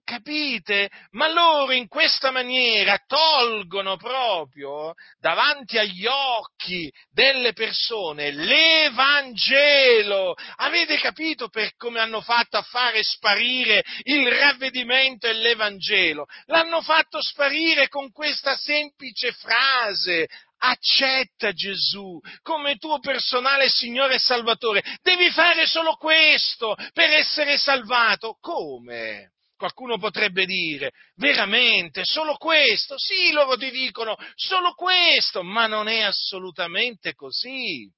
[0.05, 0.91] Capite?
[1.13, 10.35] Ma loro in questa maniera tolgono proprio davanti agli occhi delle persone l'Evangelo.
[10.57, 16.27] Avete capito per come hanno fatto a fare sparire il ravvedimento e l'Evangelo?
[16.45, 20.27] L'hanno fatto sparire con questa semplice frase
[20.59, 24.83] accetta Gesù come tuo personale Signore e Salvatore.
[25.01, 28.37] Devi fare solo questo per essere salvato.
[28.39, 29.31] Come?
[29.57, 32.97] Qualcuno potrebbe dire, veramente, solo questo?
[32.97, 37.89] Sì, loro ti dicono, solo questo, ma non è assolutamente così.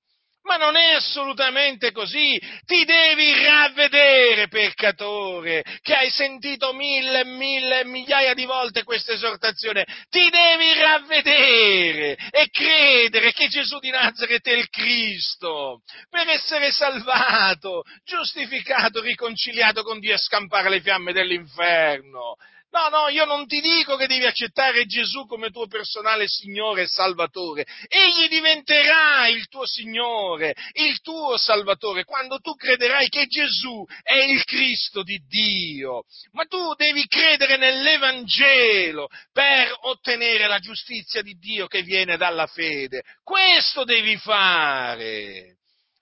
[0.48, 2.40] Ma non è assolutamente così.
[2.66, 9.86] Ti devi ravvedere, peccatore, che hai sentito mille, mille, migliaia di volte questa esortazione.
[10.10, 17.84] Ti devi ravvedere e credere che Gesù di Nazareth è il Cristo per essere salvato,
[18.06, 22.38] giustificato, riconciliato con Dio e scampare le fiamme dell'inferno.
[22.70, 26.88] No, no, io non ti dico che devi accettare Gesù come tuo personale Signore e
[26.88, 27.66] Salvatore.
[27.88, 34.44] Egli diventerà il tuo Signore, il tuo Salvatore, quando tu crederai che Gesù è il
[34.44, 36.04] Cristo di Dio.
[36.34, 43.04] Ma tu devi credere nell'Evangelo per ottenere la giustizia di Dio che viene dalla fede.
[43.24, 45.57] Questo devi fare.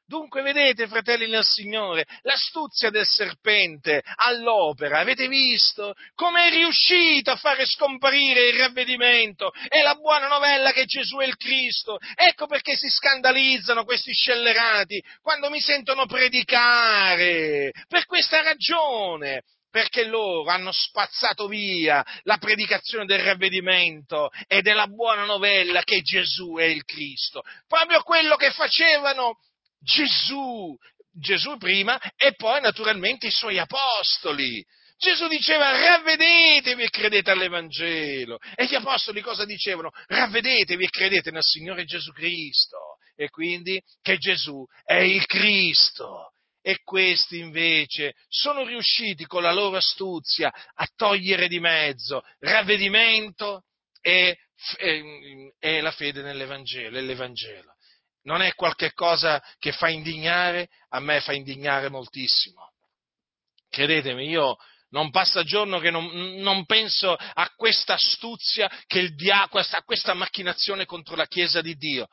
[0.08, 5.96] Dunque, vedete, fratelli nel Signore, l'astuzia del serpente all'opera, avete visto?
[6.13, 11.26] Come è riuscito a fare scomparire il ravvedimento e la buona novella che Gesù è
[11.26, 11.98] il Cristo.
[12.13, 17.72] Ecco perché si scandalizzano questi scellerati quando mi sentono predicare.
[17.88, 19.41] Per questa ragione
[19.72, 26.56] perché loro hanno spazzato via la predicazione del ravvedimento e della buona novella che Gesù
[26.58, 27.41] è il Cristo.
[27.68, 29.38] Proprio quello che facevano
[29.86, 30.76] Gesù,
[31.12, 34.65] Gesù prima e poi naturalmente i suoi apostoli.
[34.98, 38.39] Gesù diceva ravvedetevi e credete all'Evangelo.
[38.56, 39.91] E gli apostoli cosa dicevano?
[40.08, 42.98] Ravvedetevi e credete nel Signore Gesù Cristo.
[43.15, 46.32] E quindi che Gesù è il Cristo.
[46.62, 53.65] E questi invece sono riusciti con la loro astuzia a togliere di mezzo ravvedimento
[54.02, 54.36] e,
[54.78, 57.75] e, e la fede nell'Evangelo, l'Evangelo
[58.26, 62.72] non è qualcosa che fa indignare, a me fa indignare moltissimo.
[63.70, 64.58] Credetemi, io
[64.90, 66.06] non passa giorno che non,
[66.38, 68.70] non penso a questa astuzia,
[69.16, 72.08] dia, a questa macchinazione contro la Chiesa di Dio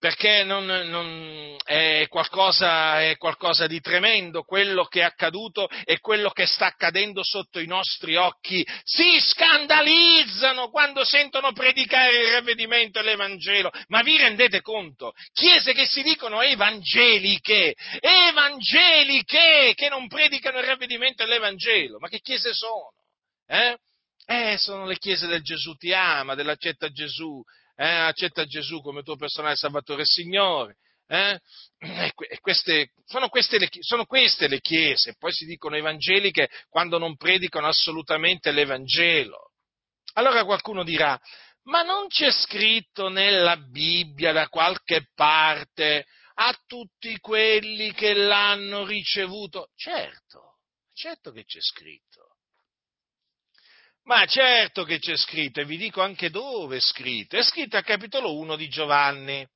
[0.00, 6.30] perché non, non, è, qualcosa, è, qualcosa, di tremendo quello che è accaduto e quello
[6.30, 8.66] che sta accadendo sotto i nostri occhi.
[8.82, 15.12] Si scandalizzano quando sentono predicare il ravvedimento e l'Evangelo, ma vi rendete conto?
[15.34, 22.20] Chiese che si dicono evangeliche, evangeliche, che non predicano il ravvedimento e l'Evangelo, ma che
[22.20, 22.94] chiese sono?
[23.46, 23.76] Eh?
[24.24, 27.42] Eh, sono le chiese del Gesù ti ama, dell'accetta Gesù,
[27.80, 30.76] eh, accetta Gesù come tuo personale Salvatore e Signore.
[31.06, 31.40] Eh?
[32.40, 37.68] Queste, sono, queste le, sono, queste le, chiese, poi si dicono evangeliche quando non predicano
[37.68, 39.52] assolutamente l'Evangelo.
[40.14, 41.18] Allora qualcuno dirà,
[41.64, 49.70] ma non c'è scritto nella Bibbia da qualche parte a tutti quelli che l'hanno ricevuto?
[49.74, 50.58] Certo,
[50.92, 52.29] certo che c'è scritto.
[54.04, 57.36] Ma certo che c'è scritto, e vi dico anche dove è scritto.
[57.36, 59.46] È scritto al capitolo 1 di Giovanni,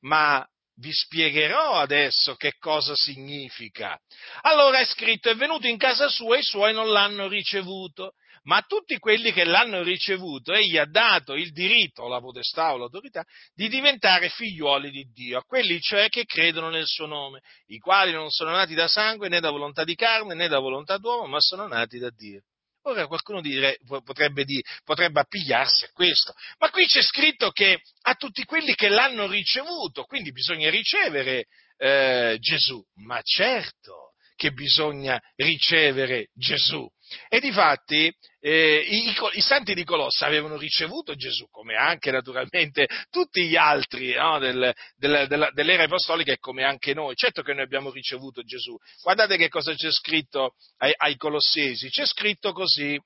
[0.00, 3.98] ma vi spiegherò adesso che cosa significa.
[4.42, 8.56] Allora è scritto, è venuto in casa sua e i suoi non l'hanno ricevuto, ma
[8.56, 13.24] a tutti quelli che l'hanno ricevuto egli ha dato il diritto, la potestà o l'autorità
[13.54, 18.12] di diventare figliuoli di Dio, a quelli cioè che credono nel suo nome, i quali
[18.12, 21.40] non sono nati da sangue né da volontà di carne né da volontà d'uomo, ma
[21.40, 22.42] sono nati da Dio.
[22.86, 28.14] Ora qualcuno dire, potrebbe, dire, potrebbe appigliarsi a questo, ma qui c'è scritto che a
[28.14, 31.46] tutti quelli che l'hanno ricevuto, quindi bisogna ricevere
[31.78, 36.86] eh, Gesù, ma certo che bisogna ricevere Gesù.
[37.28, 43.46] E difatti eh, i, i, santi di Colossa avevano ricevuto Gesù, come anche naturalmente tutti
[43.46, 47.14] gli altri no, del, del, della, dell'era apostolica e come anche noi.
[47.14, 48.76] Certo che noi abbiamo ricevuto Gesù.
[49.02, 51.88] Guardate che cosa c'è scritto ai, ai Colossesi.
[51.88, 53.00] C'è scritto così.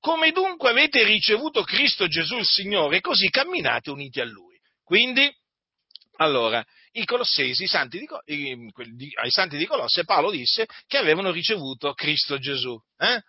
[0.00, 4.56] Come dunque avete ricevuto Cristo Gesù il Signore, così camminate uniti a Lui.
[4.84, 5.28] Quindi,
[6.18, 8.70] allora, i Colossesi, i santi di, i,
[9.20, 12.80] ai santi di Colosse, Paolo disse che avevano ricevuto Cristo Gesù.
[12.96, 13.20] Eh?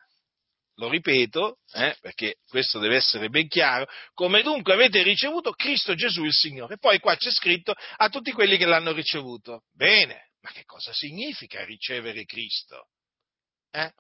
[0.79, 6.23] Lo ripeto, eh, perché questo deve essere ben chiaro, come dunque avete ricevuto Cristo Gesù
[6.23, 6.77] il Signore.
[6.77, 9.65] Poi qua c'è scritto a tutti quelli che l'hanno ricevuto.
[9.73, 12.87] Bene, ma che cosa significa ricevere Cristo?
[13.71, 13.91] Eh?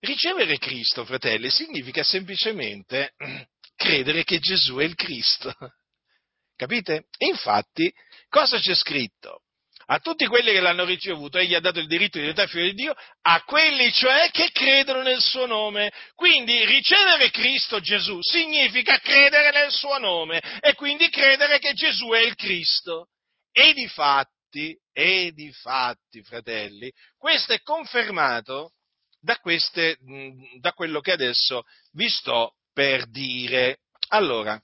[0.00, 3.12] Ricevere Cristo, fratelli, significa semplicemente
[3.76, 5.54] credere che Gesù è il Cristo.
[6.56, 7.08] Capite?
[7.18, 7.92] Infatti,
[8.30, 9.43] cosa c'è scritto?
[9.86, 12.74] A tutti quelli che l'hanno ricevuto, egli ha dato il diritto di diventare figlio di
[12.74, 15.92] Dio, a quelli cioè che credono nel suo nome.
[16.14, 22.20] Quindi ricevere Cristo Gesù significa credere nel suo nome e quindi credere che Gesù è
[22.20, 23.08] il Cristo.
[23.52, 28.72] E di fatti, e di fatti, fratelli, questo è confermato
[29.20, 29.98] da, queste,
[30.60, 31.62] da quello che adesso
[31.92, 33.78] vi sto per dire.
[34.08, 34.60] Allora,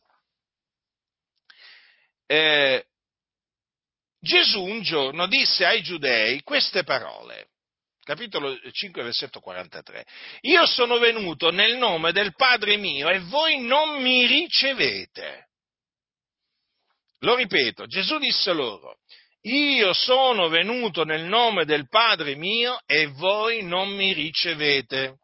[2.27, 2.85] eh,
[4.21, 7.49] Gesù un giorno disse ai giudei queste parole,
[8.05, 10.05] capitolo 5, versetto 43.
[10.43, 15.49] Io sono venuto nel nome del Padre mio e voi non mi ricevete.
[17.21, 18.99] Lo ripeto, Gesù disse loro,
[19.43, 25.19] io sono venuto nel nome del Padre mio e voi non mi ricevete.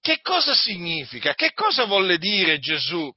[0.00, 1.34] Che cosa significa?
[1.34, 3.12] Che cosa volle dire Gesù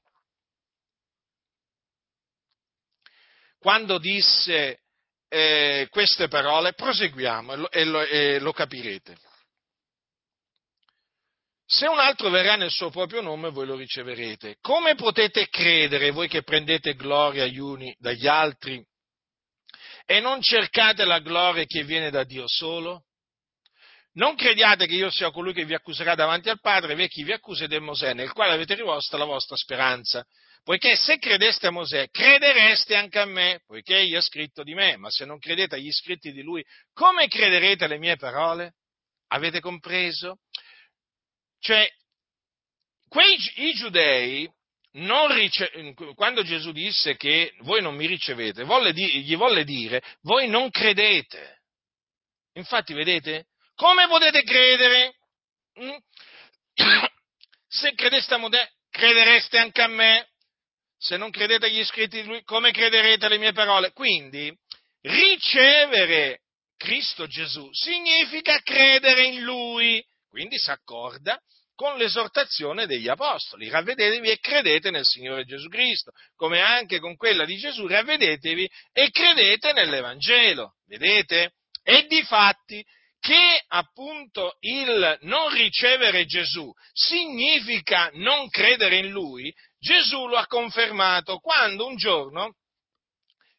[3.65, 4.81] quando disse
[5.27, 9.17] eh, queste parole, proseguiamo e lo, e, lo, e lo capirete.
[11.65, 14.57] Se un altro verrà nel suo proprio nome, voi lo riceverete.
[14.61, 18.85] Come potete credere voi che prendete gloria gli uni dagli altri
[20.05, 23.05] e non cercate la gloria che viene da Dio solo?
[24.13, 27.31] Non crediate che io sia colui che vi accuserà davanti al Padre, ve chi vi
[27.31, 30.23] accusa del Mosè, nel quale avete riposta la vostra speranza
[30.65, 34.97] poiché se credeste a Mosè, credereste anche a me, poiché egli ha scritto di me,
[34.97, 38.73] ma se non credete agli scritti di lui, come crederete alle mie parole?
[39.27, 40.39] Avete compreso?
[41.59, 41.87] Cioè,
[43.07, 44.51] quei, i giudei,
[44.91, 50.47] rice- quando Gesù disse che voi non mi ricevete, volle di- gli volle dire, voi
[50.47, 51.61] non credete.
[52.53, 53.49] Infatti, vedete?
[53.75, 55.15] Come potete credere?
[55.79, 55.95] Mm?
[57.67, 60.29] Se credeste a Mosè, credereste anche a me
[60.97, 63.91] se non credete agli scritti di lui, come crederete alle mie parole?
[63.91, 64.55] Quindi,
[65.01, 66.41] ricevere
[66.77, 71.39] Cristo Gesù significa credere in lui, quindi si accorda
[71.75, 77.43] con l'esortazione degli apostoli, ravvedetevi e credete nel Signore Gesù Cristo, come anche con quella
[77.43, 81.51] di Gesù, ravvedetevi e credete nell'Evangelo, vedete?
[81.83, 82.83] E di fatti
[83.19, 89.53] che appunto il non ricevere Gesù significa non credere in Lui,
[89.85, 92.55] Gesù lo ha confermato quando un giorno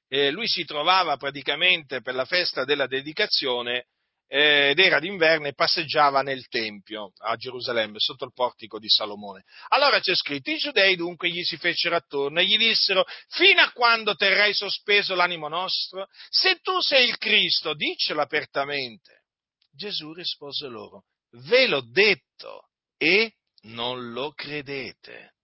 [0.09, 3.87] eh, lui si trovava praticamente per la festa della dedicazione
[4.27, 9.45] eh, ed era d'inverno e passeggiava nel Tempio a Gerusalemme sotto il portico di Salomone.
[9.69, 13.71] Allora c'è scritto, i giudei dunque gli si fecero attorno e gli dissero, fino a
[13.71, 16.09] quando terrai sospeso l'animo nostro?
[16.29, 19.23] Se tu sei il Cristo, diccelo apertamente.
[19.71, 21.05] Gesù rispose loro,
[21.47, 23.35] ve l'ho detto e
[23.67, 25.36] non lo credete.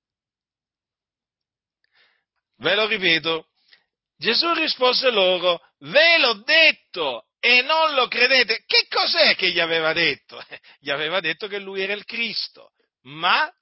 [2.63, 3.49] Ve lo ripeto,
[4.17, 8.63] Gesù rispose loro, ve l'ho detto e non lo credete.
[8.65, 10.41] Che cos'è che gli aveva detto?
[10.79, 12.71] Gli aveva detto che lui era il Cristo,
[13.03, 13.53] ma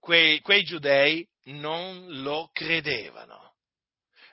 [0.00, 3.56] quei, quei giudei non lo credevano.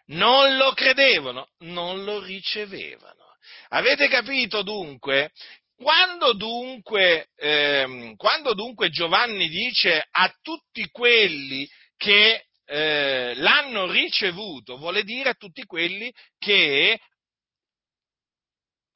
[0.07, 3.35] Non lo credevano, non lo ricevevano.
[3.69, 5.33] Avete capito dunque?
[5.75, 15.03] Quando dunque, ehm, quando dunque Giovanni dice a tutti quelli che eh, l'hanno ricevuto, vuole
[15.03, 16.99] dire a tutti quelli che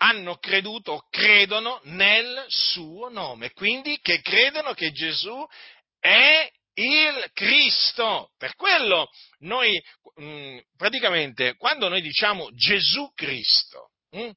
[0.01, 5.45] hanno creduto credono nel suo nome, quindi che credono che Gesù
[5.99, 8.31] è il Cristo.
[8.37, 9.09] Per quello
[9.39, 9.81] noi,
[10.15, 14.29] mh, mm, praticamente, quando noi diciamo Gesù Cristo, mh, mm,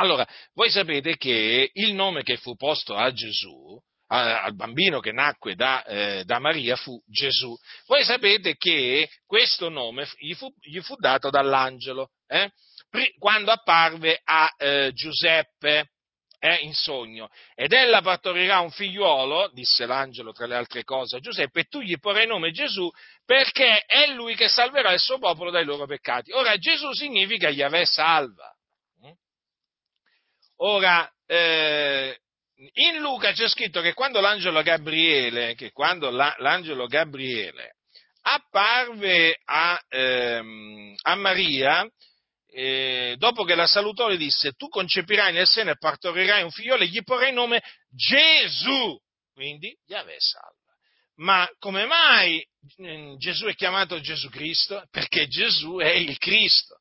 [0.00, 5.54] allora, voi sapete che il nome che fu posto a Gesù al bambino che nacque
[5.54, 7.54] da, eh, da, Maria fu Gesù.
[7.86, 12.50] Voi sapete che questo nome gli fu, gli fu dato dall'angelo eh?
[13.18, 15.90] quando apparve a eh, Giuseppe
[16.38, 17.28] eh, in sogno.
[17.54, 21.80] Ed ella partorirà un figliuolo, disse l'angelo tra le altre cose a Giuseppe, e tu
[21.80, 22.90] gli porrai nome Gesù
[23.24, 26.32] perché è lui che salverà il suo popolo dai loro peccati.
[26.32, 28.50] Ora Gesù significa Yahweh salva.
[29.04, 29.12] Mm?
[30.60, 32.18] Ora, eh,
[32.74, 37.76] in Luca c'è scritto che quando l'angelo Gabriele, quando la, l'angelo Gabriele
[38.22, 41.88] apparve a, ehm, a Maria,
[42.50, 46.82] eh, dopo che la salutò le disse, tu concepirai nel seno e partorirai un figliolo
[46.82, 48.98] e gli porrai nome Gesù,
[49.32, 50.56] quindi Yahweh salva.
[51.16, 52.44] Ma come mai
[52.82, 54.84] mm, Gesù è chiamato Gesù Cristo?
[54.90, 56.77] Perché Gesù è il Cristo.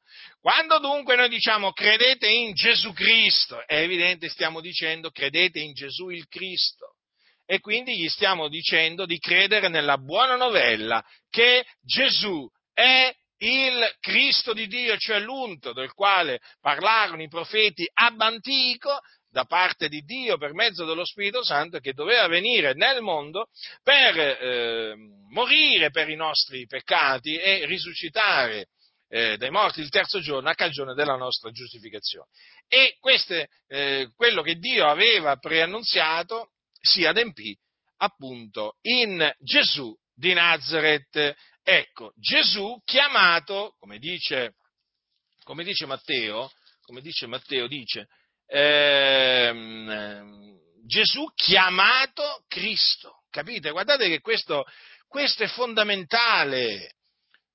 [0.48, 6.08] Quando dunque noi diciamo credete in Gesù Cristo, è evidente stiamo dicendo credete in Gesù
[6.08, 6.96] il Cristo.
[7.46, 14.54] E quindi gli stiamo dicendo di credere nella buona novella che Gesù è il Cristo
[14.54, 20.38] di Dio, cioè l'unto del quale parlarono i profeti ab antico, da parte di Dio
[20.38, 23.50] per mezzo dello Spirito Santo che doveva venire nel mondo
[23.84, 24.96] per eh,
[25.30, 28.68] morire per i nostri peccati e risuscitare
[29.10, 32.28] eh, dai morti il terzo giorno a cagione della nostra giustificazione.
[32.68, 37.58] E queste, eh, quello che Dio aveva preannunziato si adempì
[37.98, 41.36] appunto in Gesù di Nazareth.
[41.64, 44.56] Ecco, Gesù chiamato, come dice,
[45.44, 46.52] come dice Matteo,
[46.82, 48.08] come dice Matteo, dice,
[48.48, 50.56] ehm,
[50.86, 53.24] Gesù chiamato Cristo.
[53.30, 53.72] Capite?
[53.72, 54.66] Guardate che questo,
[55.08, 56.97] questo è fondamentale.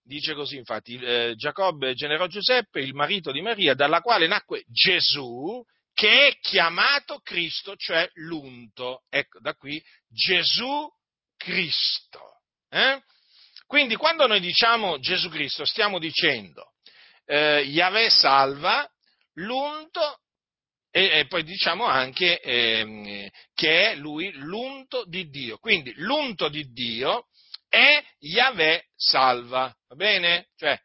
[0.05, 5.63] Dice così, infatti, eh, Giacobbe generò Giuseppe, il marito di Maria, dalla quale nacque Gesù,
[5.95, 9.05] che è chiamato Cristo, cioè l'unto.
[9.09, 10.89] Ecco, da qui Gesù
[11.37, 12.21] Cristo.
[12.69, 13.01] Eh?
[13.67, 16.73] Quindi quando noi diciamo Gesù Cristo stiamo dicendo
[17.27, 18.87] eh, Yahweh salva,
[19.35, 20.19] l'unto
[20.91, 25.59] e, e, poi diciamo anche eh, che è lui l'unto di Dio.
[25.59, 27.29] Quindi l'unto di Dio
[27.73, 30.49] è Yahweh salva, va bene?
[30.57, 30.79] Cioè,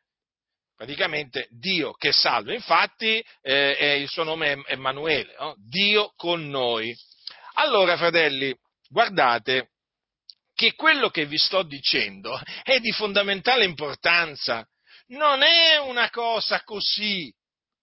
[0.73, 2.53] praticamente Dio che salva.
[2.53, 5.55] Infatti eh, il suo nome è Emanuele, no?
[5.57, 6.95] Dio con noi.
[7.55, 8.57] Allora, fratelli,
[8.87, 9.71] guardate
[10.53, 14.65] che quello che vi sto dicendo è di fondamentale importanza.
[15.07, 17.29] Non è una cosa così,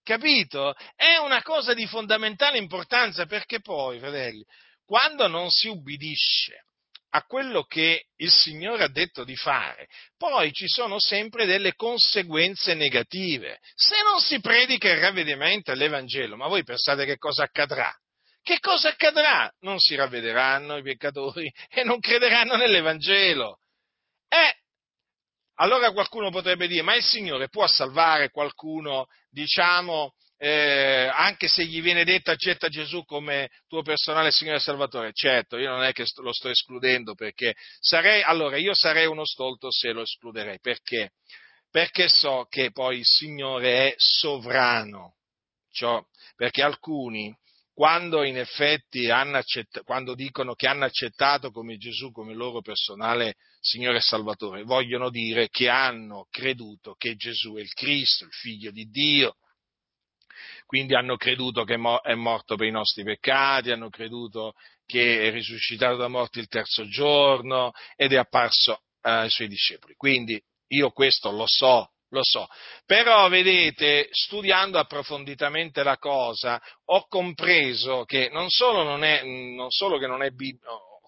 [0.01, 0.73] capito?
[0.95, 4.43] È una cosa di fondamentale importanza perché poi, fratelli,
[4.83, 6.65] quando non si ubbidisce
[7.15, 9.87] a quello che il Signore ha detto di fare,
[10.17, 13.59] poi ci sono sempre delle conseguenze negative.
[13.73, 17.89] Se non si predica il ravvedimento e l'Evangelo, ma voi pensate che cosa accadrà?
[18.41, 19.49] Che cosa accadrà?
[19.61, 23.59] Non si ravvederanno i peccatori e non crederanno nell'Evangelo.
[24.27, 24.57] E
[25.59, 31.81] allora qualcuno potrebbe dire, ma il Signore può salvare qualcuno, diciamo, eh, anche se gli
[31.81, 36.05] viene detto accetta Gesù come tuo personale Signore e Salvatore, certo, io non è che
[36.17, 41.11] lo sto escludendo perché sarei, allora io sarei uno stolto se lo escluderei, perché?
[41.69, 45.15] Perché so che poi il Signore è sovrano,
[45.71, 46.01] cioè,
[46.35, 47.33] perché alcuni,
[47.73, 53.97] quando in effetti accett- quando dicono che hanno accettato come Gesù come loro personale Signore
[53.97, 58.85] e Salvatore, vogliono dire che hanno creduto che Gesù è il Cristo, il Figlio di
[58.85, 59.35] Dio,
[60.75, 64.55] quindi hanno creduto che è morto per i nostri peccati, hanno creduto
[64.85, 69.93] che è risuscitato da morti il terzo giorno ed è apparso ai suoi discepoli.
[69.95, 70.37] Quindi
[70.73, 72.47] io questo lo so, lo so.
[72.85, 79.97] Però vedete, studiando approfonditamente la cosa, ho compreso che non solo, non è, non solo
[79.97, 80.31] che non è,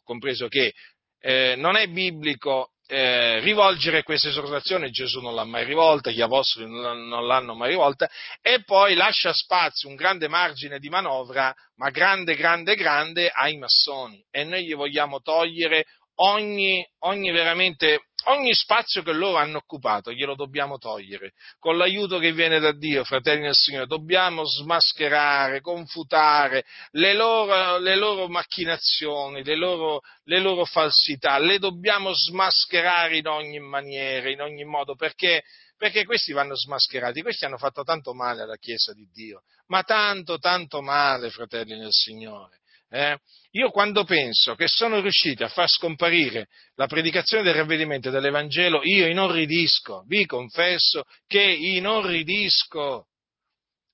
[0.06, 0.76] compreso che
[1.20, 6.70] eh, non è biblico eh, rivolgere questa esortazione, Gesù non l'ha mai rivolta, gli apostoli
[6.70, 8.10] non l'hanno mai rivolta,
[8.42, 14.24] e poi lascia spazio, un grande margine di manovra, ma grande, grande, grande, ai massoni.
[14.32, 15.86] E noi gli vogliamo togliere
[16.18, 21.34] ogni, ogni veramente ogni spazio che loro hanno occupato glielo dobbiamo togliere.
[21.60, 27.96] Con l'aiuto che viene da Dio, fratelli del Signore, dobbiamo smascherare, confutare le loro, le
[27.96, 34.66] loro macchinazioni, le loro, le loro, falsità, le dobbiamo smascherare in ogni maniera, in ogni
[34.66, 35.44] modo, perché,
[35.78, 40.38] perché questi vanno smascherati, questi hanno fatto tanto male alla Chiesa di Dio, ma tanto,
[40.38, 42.60] tanto male, fratelli del Signore.
[42.90, 43.18] Eh?
[43.52, 49.08] Io quando penso che sono riusciti a far scomparire la predicazione del ravvedimento dell'Evangelo, io
[49.08, 53.08] inorridisco, vi confesso che inorridisco.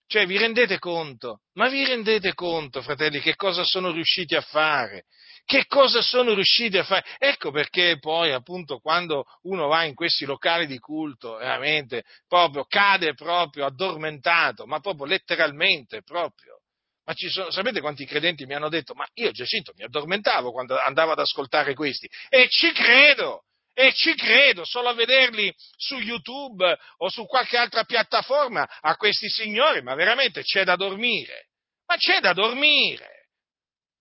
[0.05, 1.39] Cioè, vi rendete conto?
[1.53, 5.05] Ma vi rendete conto, fratelli, che cosa sono riusciti a fare?
[5.45, 7.03] Che cosa sono riusciti a fare?
[7.17, 13.13] Ecco perché poi, appunto, quando uno va in questi locali di culto, veramente, proprio cade
[13.13, 16.62] proprio addormentato, ma proprio letteralmente, proprio.
[17.05, 18.93] Ma sono, sapete quanti credenti mi hanno detto?
[18.93, 22.09] Ma io Giacinto mi addormentavo quando andavo ad ascoltare questi.
[22.29, 23.43] E ci credo!
[23.75, 29.27] E ci credo, solo a vederli su YouTube o su qualche altra piattaforma a questi
[29.29, 31.49] signori, ma veramente c'è da dormire.
[31.87, 33.29] Ma c'è da dormire.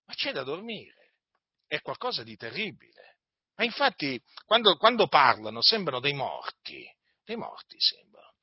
[0.04, 1.14] Ma c'è da dormire.
[1.66, 3.16] È qualcosa di terribile.
[3.56, 6.86] Ma infatti, quando, quando parlano, sembrano dei morti.
[7.24, 8.34] Dei morti sembrano.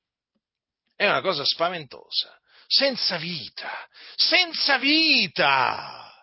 [0.96, 2.39] È una cosa spaventosa
[2.70, 6.14] senza vita, senza vita.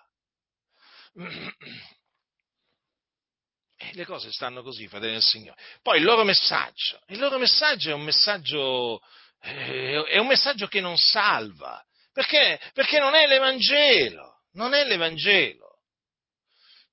[3.76, 5.60] E le cose stanno così, fratelli del Signore.
[5.82, 9.02] Poi il loro messaggio, il loro messaggio è un messaggio,
[9.40, 12.60] eh, è un messaggio che non salva, perché?
[12.72, 15.80] Perché non è l'Evangelo, non è l'Evangelo.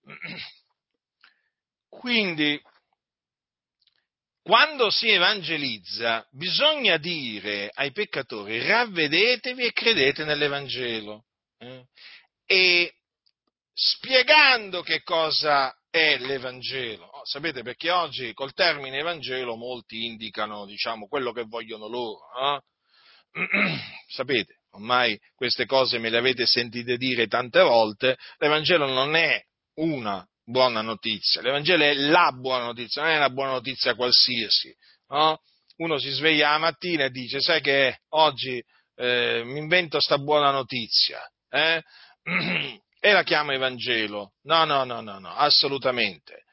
[1.89, 2.59] Quindi
[4.43, 11.23] quando si evangelizza bisogna dire ai peccatori ravvedetevi e credete nell'Evangelo.
[11.57, 11.85] Eh?
[12.45, 12.93] E
[13.73, 17.05] spiegando che cosa è l'Evangelo.
[17.05, 22.25] Oh, sapete perché oggi col termine Evangelo molti indicano diciamo, quello che vogliono loro.
[22.37, 22.61] Eh?
[24.07, 29.41] sapete, ormai queste cose me le avete sentite dire tante volte, l'Evangelo non è
[29.75, 31.41] una buona notizia.
[31.41, 34.75] L'Evangelo è la buona notizia, non è una buona notizia qualsiasi.
[35.09, 35.39] No?
[35.77, 38.63] Uno si sveglia la mattina e dice, sai che oggi
[38.95, 41.21] eh, mi invento sta buona notizia.
[41.49, 41.81] Eh?
[42.99, 44.33] e la chiama Evangelo.
[44.43, 46.43] No, no, no, no, no, assolutamente.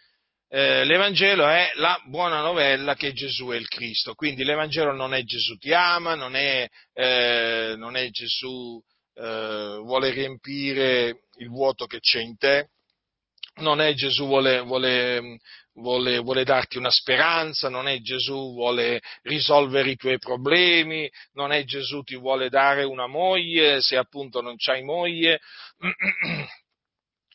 [0.53, 5.23] Eh, L'Evangelo è la buona novella che Gesù è il Cristo, quindi l'Evangelo non è
[5.23, 8.83] Gesù ti ama, non è, eh, non è Gesù
[9.15, 12.71] eh, vuole riempire il vuoto che c'è in te,
[13.61, 15.39] non è Gesù vuole, vuole,
[15.75, 21.65] vuole, vuole, darti una speranza, non è Gesù vuole risolvere i tuoi problemi, non è
[21.65, 25.41] Gesù ti vuole dare una moglie se appunto non c'hai moglie,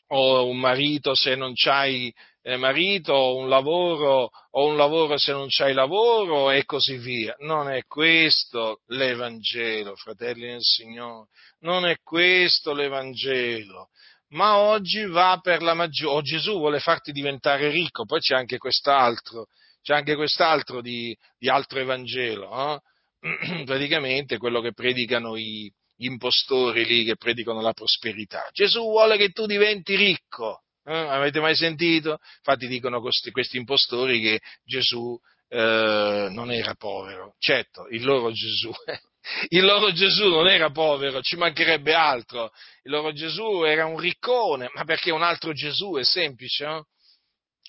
[0.08, 5.32] o un marito se non c'hai eh, marito, o un lavoro, o un lavoro se
[5.32, 7.36] non c'hai lavoro e così via.
[7.40, 11.30] Non è questo l'Evangelo, fratelli del Signore,
[11.62, 13.90] non è questo l'Evangelo
[14.30, 18.58] ma oggi va per la maggiore, o Gesù vuole farti diventare ricco, poi c'è anche
[18.58, 19.48] quest'altro,
[19.82, 22.80] c'è anche quest'altro di, di altro Evangelo, eh?
[23.66, 28.48] praticamente quello che predicano i, gli impostori lì che predicano la prosperità.
[28.52, 30.94] Gesù vuole che tu diventi ricco, eh?
[30.94, 32.20] avete mai sentito?
[32.38, 35.18] Infatti dicono questi, questi impostori che Gesù
[35.48, 38.72] eh, non era povero, certo, il loro Gesù
[39.50, 42.52] il loro Gesù non era povero, ci mancherebbe altro.
[42.84, 46.66] Il loro Gesù era un riccone, ma perché un altro Gesù è semplice?
[46.66, 46.86] No?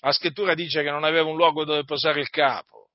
[0.01, 2.89] La scrittura dice che non aveva un luogo dove posare il capo.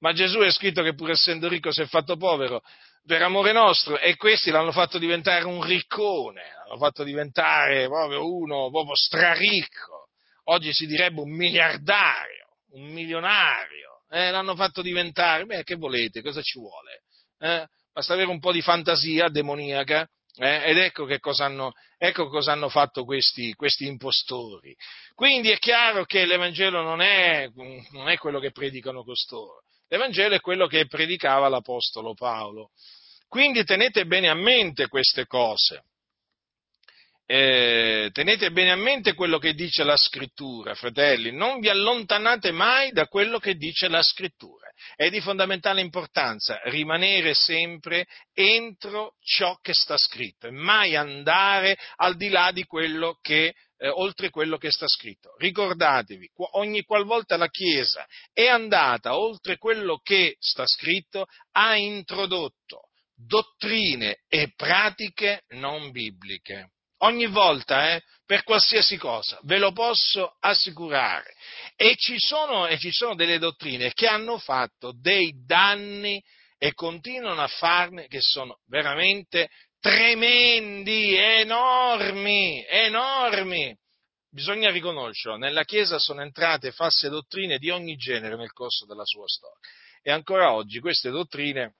[0.00, 2.62] Ma Gesù è scritto che pur essendo ricco si è fatto povero
[3.04, 8.70] per amore nostro e questi l'hanno fatto diventare un riccone, l'hanno fatto diventare proprio uno
[8.70, 10.08] proprio straricco.
[10.44, 14.02] Oggi si direbbe un miliardario, un milionario.
[14.10, 17.02] Eh, l'hanno fatto diventare, beh, che volete, cosa ci vuole?
[17.38, 17.66] Eh?
[17.92, 22.52] Basta avere un po' di fantasia demoniaca eh, ed ecco che cosa hanno, ecco cosa
[22.52, 24.74] hanno fatto questi, questi, impostori.
[25.14, 27.48] Quindi è chiaro che l'Evangelo non è,
[27.90, 32.70] non è quello che predicano costoro, l'Evangelo è quello che predicava l'Apostolo Paolo.
[33.28, 35.84] Quindi tenete bene a mente queste cose
[37.34, 42.92] eh, tenete bene a mente quello che dice la scrittura, fratelli, non vi allontanate mai
[42.92, 44.61] da quello che dice la scrittura.
[44.94, 52.16] È di fondamentale importanza rimanere sempre entro ciò che sta scritto e mai andare al
[52.16, 55.34] di là di quello che, eh, oltre quello che sta scritto.
[55.38, 64.22] Ricordatevi, ogni qualvolta la Chiesa è andata oltre quello che sta scritto, ha introdotto dottrine
[64.28, 66.70] e pratiche non bibliche.
[67.02, 68.02] Ogni volta, eh,
[68.32, 71.34] per qualsiasi cosa, ve lo posso assicurare.
[71.76, 76.18] E ci, sono, e ci sono delle dottrine che hanno fatto dei danni
[76.56, 83.76] e continuano a farne che sono veramente tremendi, enormi, enormi.
[84.30, 89.26] Bisogna riconoscerlo, nella Chiesa sono entrate false dottrine di ogni genere nel corso della sua
[89.26, 89.68] storia.
[90.00, 91.74] E ancora oggi queste dottrine,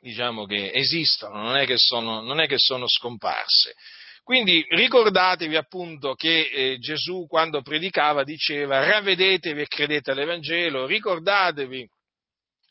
[0.00, 3.74] diciamo che esistono, non è che sono, non è che sono scomparse.
[4.28, 11.88] Quindi ricordatevi appunto che eh, Gesù quando predicava diceva ravvedetevi e credete all'Evangelo, ricordatevi,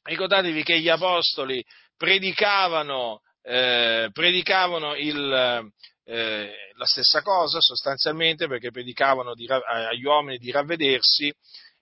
[0.04, 1.66] ricordatevi che gli apostoli
[1.98, 5.72] predicavano eh, predicavano il,
[6.06, 11.34] eh, la stessa cosa sostanzialmente perché predicavano di, agli uomini di ravvedersi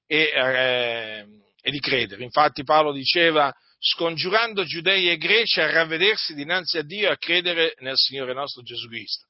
[0.07, 1.25] e, eh,
[1.61, 2.23] e, di credere.
[2.23, 7.75] Infatti Paolo diceva scongiurando giudei e greci a ravvedersi dinanzi a Dio e a credere
[7.79, 9.25] nel Signore nostro Gesù Cristo.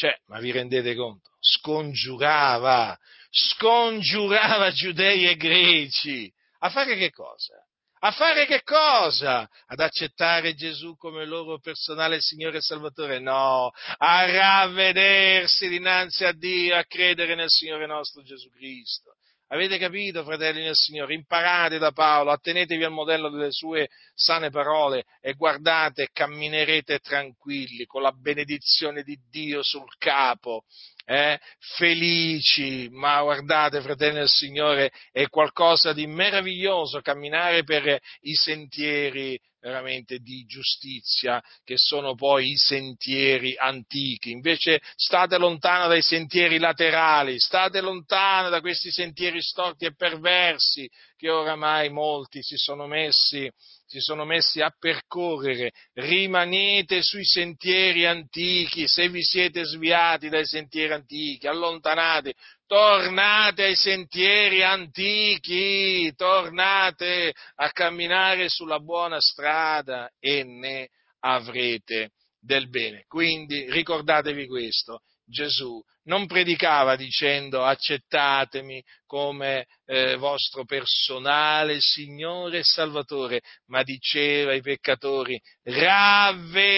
[0.00, 1.28] Cioè, ma vi rendete conto?
[1.38, 2.98] Scongiurava,
[3.30, 6.32] scongiurava giudei e greci.
[6.60, 7.62] A fare che cosa?
[7.98, 9.46] A fare che cosa?
[9.66, 13.18] Ad accettare Gesù come loro personale Signore e Salvatore?
[13.18, 19.16] No, a ravvedersi dinanzi a Dio, a credere nel Signore nostro Gesù Cristo.
[19.52, 21.12] Avete capito, fratelli del Signore?
[21.12, 28.02] Imparate da Paolo, attenetevi al modello delle sue sane parole e guardate, camminerete tranquilli con
[28.02, 30.66] la benedizione di Dio sul capo
[31.10, 31.40] eh,
[31.76, 40.18] felici, ma guardate, fratelli del Signore, è qualcosa di meraviglioso camminare per i sentieri veramente
[40.18, 44.30] di giustizia, che sono poi i sentieri antichi.
[44.30, 51.28] Invece state lontano dai sentieri laterali, state lontano da questi sentieri storti e perversi che
[51.28, 53.50] oramai molti si sono messi
[53.90, 60.92] si sono messi a percorrere, rimanete sui sentieri antichi, se vi siete sviati dai sentieri
[60.92, 62.34] antichi, allontanate,
[62.68, 70.88] tornate ai sentieri antichi, tornate a camminare sulla buona strada e ne
[71.18, 73.06] avrete del bene.
[73.08, 75.00] Quindi ricordatevi questo,
[75.30, 84.60] Gesù non predicava dicendo accettatemi come eh, vostro personale Signore e Salvatore, ma diceva ai
[84.60, 86.68] peccatori ravvedetevi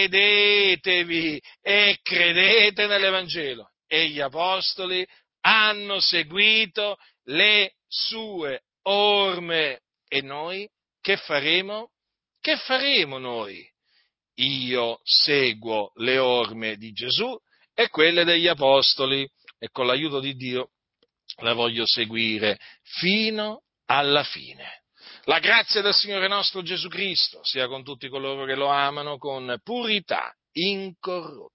[1.61, 3.71] e credete nell'Evangelo.
[3.87, 5.07] E gli apostoli
[5.43, 9.81] hanno seguito le sue orme.
[10.09, 10.69] E noi
[11.01, 11.91] che faremo?
[12.41, 13.67] Che faremo noi?
[14.37, 17.37] Io seguo le orme di Gesù
[17.75, 20.71] e quelle degli apostoli e con l'aiuto di Dio
[21.41, 24.83] la voglio seguire fino alla fine.
[25.25, 29.59] La grazia del Signore nostro Gesù Cristo sia con tutti coloro che lo amano con
[29.63, 31.55] purità incorrotta.